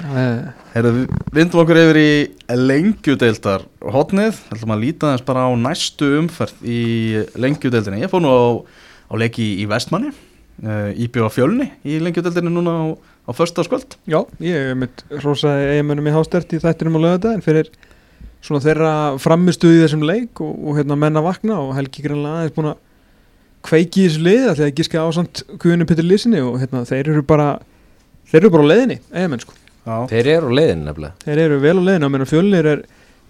[0.76, 2.11] Heyrðu, við vindum okkur yfir í
[2.53, 6.84] lengjudeildar hotnið, ætlum að líta þess bara á næstu umferð í
[7.34, 8.03] lengjudeildinni.
[8.05, 8.41] Ég fór nú á,
[9.09, 10.14] á leiki í Vestmanni,
[10.61, 12.84] uh, íbjöð á fjölni í lengjudeildinni núna á,
[13.26, 13.97] á förstaskvöld.
[14.05, 17.74] Já, ég hef mitt rosaði eiginmönnum í hástert í þættinum á lögða En fyrir
[18.43, 22.57] svona þeirra framistuði þessum leik og, og hérna menn að vakna og Helgi greinlega aðeins
[22.57, 22.82] búin að
[23.68, 27.24] kveiki í þessu lið Þegar ég giska ásand Guðinu Petur Lísinni og hérna þeir eru
[27.28, 27.47] bara
[28.32, 29.95] Þeir eru bara á leiðinni, eigamenn sko Já.
[30.14, 32.84] Þeir eru á leiðin nefnilega Þeir eru vel á leiðinni, á meðan fjölnir er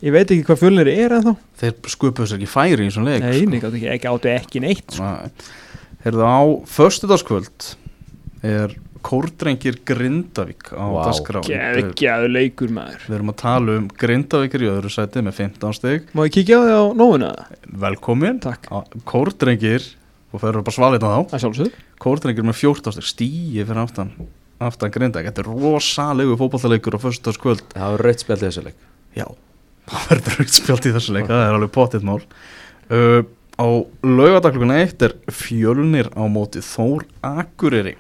[0.04, 3.06] Ég veit ekki hvað fjölnir er en þá Þeir skupuðu sér ekki færi í þessum
[3.08, 3.24] leik.
[3.24, 5.06] Nei, nei, gátu ekki, ekki áttu ekki neitt sko.
[5.08, 5.46] Nei.
[6.04, 7.68] Heyrðu, á förstudagskvöld
[8.44, 8.74] er
[9.04, 11.00] Kórdrengir Grindavík á Vá.
[11.08, 11.42] dagskrá.
[11.48, 16.06] Geðgjaðu leikur maður Við erum að tala um Grindavíkir í öðru sæti með 15 stig.
[16.16, 17.32] Má ég kíkja á þig á nóuna?
[17.84, 18.40] Velkomin.
[18.44, 18.68] Takk,
[19.08, 19.88] Kórdrengir,
[20.34, 21.12] og það eru bara svalið þá.
[21.32, 24.16] það sjálfsög Kórdrengir með 14 stig, stíi fyrir aftan
[24.64, 25.30] aftan Grindavík.
[25.30, 27.64] Þetta er rosalegu fótballtaleikur á förstudagskvöld.
[27.74, 28.78] Það var rautt spjald í þessu leik
[29.14, 29.28] Já,
[29.90, 32.20] það verður rauðspjált í þessu leik, það er alveg potið mál.
[32.90, 33.22] Uh,
[33.62, 33.68] á
[34.02, 37.96] laugadagluguna eitt er fjölnir á móti Þór Akureyri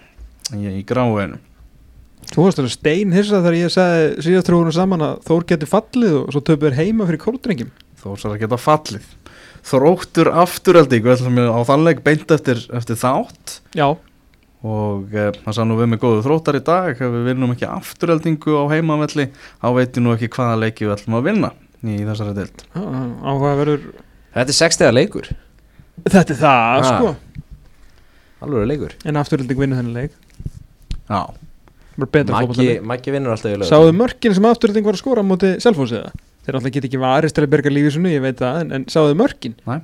[0.55, 1.39] í, í gráinu.
[2.33, 6.19] Þú varst alveg stein hissa þegar ég sagði síðast trúinu saman að Þór geti fallið
[6.23, 7.73] og svo þeir heima fyrir kóldrengjum
[8.03, 9.05] Þór sér að geta fallið.
[9.63, 13.59] Þróttur ætlum á þann leik beint eftir, eftir þátt.
[13.77, 13.87] Já,
[14.63, 17.67] og uh, það sá nú við með góðu þróttar í dag, ef við vinnum ekki
[17.67, 19.29] afturöldingu á heimavelli,
[19.63, 21.51] þá veitum nú ekki hvaða leiki við ætlum að vinna
[21.83, 22.65] í þessari deild.
[22.75, 23.87] áhuga verður
[24.33, 25.27] Þetta er 60 leikur.
[26.09, 26.85] Þetta er það, Ah.
[26.89, 27.15] sko.
[28.41, 28.93] Alveg leikur.
[29.05, 30.15] En afturölding vinnur þennan leik.
[31.09, 31.19] Já,
[32.89, 35.99] Maggi, vinnur alltaf í lög Sáðu mörkin sem afturölding var að skora á móti Selfossi
[35.99, 36.11] eða?
[36.43, 38.85] Þeir alltaf get ekki varist til að berga lífið sinu, ég veit það En, en
[38.91, 39.53] sáðu mörkin?
[39.67, 39.79] Nei.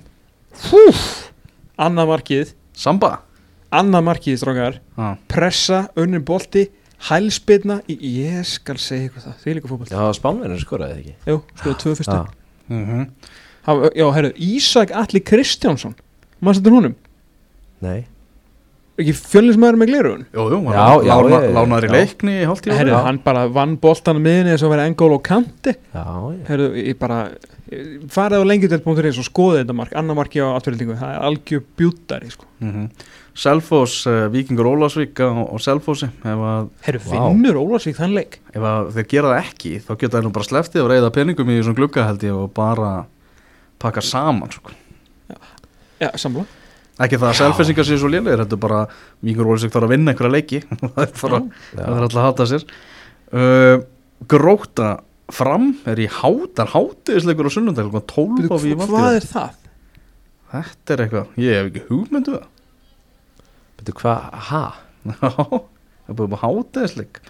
[0.70, 1.04] Húf
[1.80, 3.12] Annað markið, Samba.
[3.72, 4.80] annað markið strákar.
[4.98, 6.66] Já, Pressa, unnin bolti
[7.08, 11.14] Hælspilna, ég skal segja eitthvað það Því líka fótbolt Já, spánverðin skoraði ekki.
[11.32, 12.18] Jú, skoðu tvö fyrstu.
[12.18, 12.26] Já.
[12.68, 13.06] mm
[13.70, 15.96] Hafa- Já, herru, Ísak Alli Kristjánsson
[16.42, 16.96] Maður setur húnum
[17.86, 18.02] Nei
[19.00, 19.92] Ekki fjölnismæður með
[20.76, 21.94] Já, já, ég- lánaður í já.
[21.96, 23.04] leikni í Herru, Já.
[23.06, 26.98] hann bara vann boltan miðinni eins og verið engól og kanti Já, já Herru, ég
[27.00, 27.20] bara
[27.72, 31.64] ég- farið á lengjudelt.is og skoðið þetta mark annar marki á afturhildingu, það er algjör
[31.80, 32.46] bjúttari sko.
[32.60, 32.90] mm
[33.40, 37.30] Selfoss, uh, Víkingur Ólasvík á, á Selfossi ef að, Herru, Vá.
[37.32, 40.44] vinnur Ólarsvík þann leik ef að þeir gera það ekki þá geta þeir nú bara
[40.50, 43.06] sleftið og reyða peningum í þessum glugga held ég og bara
[43.80, 44.72] pakka saman sko.
[46.02, 46.44] Já, samla
[47.06, 48.80] ekki það að selfinsingar séu svo lélegir þetta er bara
[49.24, 51.42] Víkingur Ólasvík þarf að vinna einhverja leiki það er bara,
[51.76, 52.66] það er alltaf að hata sér
[53.40, 53.86] uh,
[54.30, 54.90] Gróta
[55.32, 58.94] fram er í hátar hátiðisleikur á sunnundag klukkan 12 á Bíddu, Vívaldi.
[58.96, 59.58] Hvað er það?
[60.50, 62.48] þetta er eitthvað, ég hef ekki hugmyndu það
[63.80, 64.64] Betur hvað, ha?
[65.10, 67.22] Já, það er búið með háteðisleik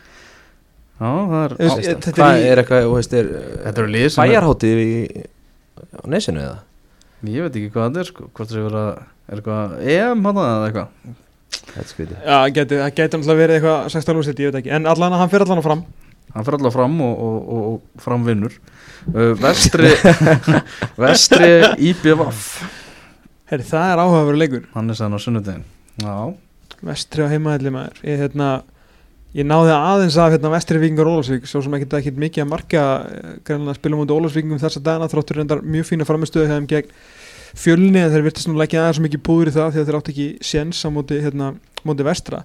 [1.00, 2.88] Já, það er þetta Hvað er eitthvað,
[3.20, 3.30] er
[3.66, 4.90] Þetta eru lið sem er, Bæjarháttið í
[6.00, 6.58] á nesinu eða?
[7.30, 10.26] Ég veit ekki hvað þetta er sko Hvort það sé verið að Er eitthvað EM
[10.26, 11.18] hann eða eitthvað?
[11.70, 14.72] Þetta geti, það getur náttúrulega verið eitthvað 16 úrslit, ég veit ekki.
[14.74, 15.84] En allan að hann fyrir allan að fram.
[16.34, 18.56] Hann fyrir alltaf fram og, og, og, og fram vinnur.
[19.10, 19.94] Uh, Vestri
[21.04, 21.54] Vestri
[21.90, 22.42] IBVF
[23.50, 24.66] Herru, það er áhugaverður leikur.
[24.76, 25.64] Hann er sæðan á sunnudegin
[26.04, 26.18] Já,
[26.86, 28.02] vestri á heimaðli maður.
[28.06, 28.50] Ég, hérna,
[29.36, 32.84] ég náði aðeins af hérna, vestri vikingar Ólasvík svo sem ekki ekkert mikið að marka
[33.08, 36.94] eh, greinlega að spila mútið Ólasvíkingum þessa dagana þráttur reyndar mjög fína framistöðu þeim gegn
[37.58, 40.12] fjölni en þeir virtist nú leggja aðeins mikið búður í það því að þeir átt
[40.14, 41.50] ekki séns á móti, hérna,
[41.88, 42.44] móti vestra.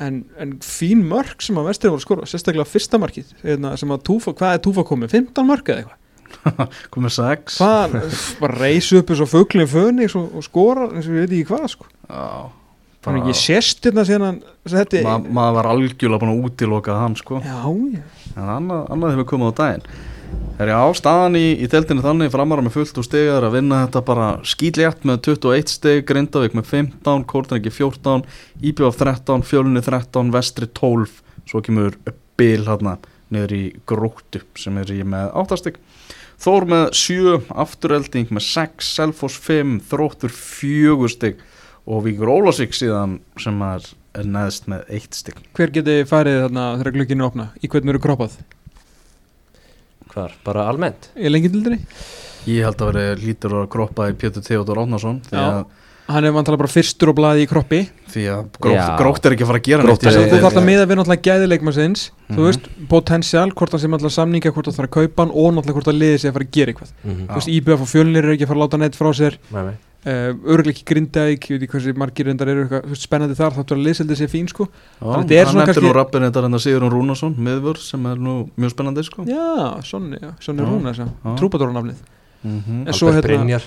[0.00, 3.90] En, en fín mörg sem að vestri voru að skora sérstaklega fyrsta markið hérna, sem
[3.92, 5.16] að túfa, hvað er túfa komið?
[5.18, 5.98] 15 mörg eða eitthvað?
[6.94, 7.58] komið sex.
[7.60, 7.98] Hvað,
[8.40, 11.66] bara reysu upp eins og fuglinn föni og, skora eins og ég veit ekki hvað
[11.74, 11.90] sko.
[12.06, 12.30] Já,
[13.10, 17.42] er ekki sérst hérna síðan setti Ma, maður var algjörlega búin að útiloka hann sko.
[17.44, 17.60] Já,
[17.98, 18.06] já.
[18.36, 19.86] En annað, annað hefur komið á daginn
[20.60, 24.02] Herri á staðan í, í teltinu þannig framara með fullt úr stegar að vinna þetta
[24.04, 28.26] bara skýtlétt með 21 steg Grindavík með 15, Kórnriki 14
[28.68, 31.14] Íbjöf 13, Fjölunni 13 Vestri 12,
[31.48, 31.96] svo kemur
[32.36, 32.98] Bil hérna
[33.32, 35.80] niður í Gróttu sem er í með 8 steg
[36.44, 41.40] Þór með 7, Afturelding með 6, Selfoss 5, Þróttur 4 steg
[41.88, 43.88] og Víkur Ólasík síðan sem er,
[44.20, 47.52] neðst með 1 steg Hver geti farið þarna þegar glukkinu opna?
[47.64, 48.42] Í hvernig eru kroppað?
[50.14, 50.32] Hvar?
[50.44, 51.10] Bara almennt?
[51.16, 51.80] Í lengindildinni?
[52.48, 55.44] Ég held að veri lítur að kroppa í Pétur Theodor Átnarsson því Já.
[55.60, 55.64] að,
[56.10, 57.78] Hann er vantalega bara fyrstur og blaði í kroppi
[58.10, 58.86] því að grótt, Já.
[58.98, 60.60] grótt er ekki að fara að gera Grótt neitt er- Þú þarf deildinni.
[60.60, 62.46] að miða við náttúrulega gæðileikmarsins Þú Mhm.
[62.48, 65.76] veist, potensial, hvort það sé náttúrulega samninga hvort það þarf að kaupa hann og náttúrulega
[65.78, 68.18] hvort það liði sig að fara að gera eitthvað Mm Þú veist, IBF og fjölnir
[68.24, 69.76] eru ekki að fara að láta neitt frá sér Nei, nei.
[70.06, 73.78] Uh, Örgulega ekki grindaðik, ég veit ekki hversi margir reyndar eru eitthvað spennandi þar, þáttur
[73.78, 74.68] að liðseldi sé fín sko.
[75.00, 78.74] Já, er hann nefndir nú rappin þetta reynda Sigurinn Rúnarsson miðvör sem er nú mjög
[78.76, 79.26] spennandi sko.
[79.28, 80.70] Já, Sonni, já, Sonni Já.
[80.70, 81.06] Rúna Já.
[81.40, 82.00] Trúpadórnafnið
[82.40, 83.62] mm En svo Albert hérna- Brynjar,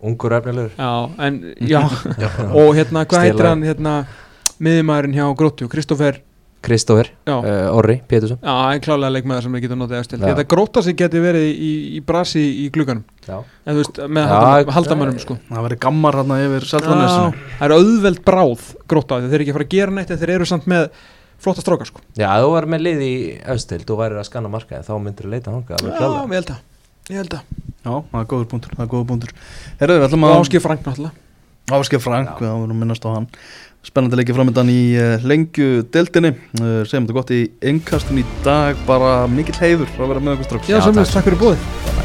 [0.00, 0.74] ungur efnilegur.
[0.76, 1.80] Já, en, já.
[2.60, 3.94] Og hérna, hvað heitir hann, hérna
[4.60, 6.20] miðjumæðurinn hjá Gróttu, Kristófer
[6.62, 8.38] Kristófer, uh, Orri, Pétursson.
[8.42, 10.20] Já, það er klálega leikmaður sem við getum notið eftir.
[10.22, 13.02] Þetta gróta sem geti verið í, í brasi í glugganum.
[13.26, 15.38] Já, En þú veist, með Já, halda, haldamönnum sko.
[15.48, 19.52] Það verið gammar hérna yfir Já, Seltlanesinu Það er auðveld bráð gróta Þeir eru ekki
[19.52, 20.88] að fara að gera neitt En þeir eru samt með
[21.42, 22.02] flotta strákar sko.
[22.18, 23.12] Já þú var með lið í
[23.54, 26.54] austild og væri að skanna markaði þá myndir þú leita hanga alveg Já, ég held
[26.56, 26.60] að
[27.10, 29.32] Ég held að Já, það er góður punktur, það er góður punktur.
[29.80, 31.22] Herðu, við ætlum Og að áskif Frank náttúrulega.
[31.72, 32.42] Áskif Frank,
[33.82, 36.30] Spennandi leikið framöndan í uh, lengju deltinni
[36.60, 38.78] uh, Segjum þetta gott í innkastin í dag.
[38.86, 40.70] Bara mikill heiður að vera með okkur strax.
[40.70, 41.18] Já, samlega, takk.
[41.18, 42.01] takk fyrir búið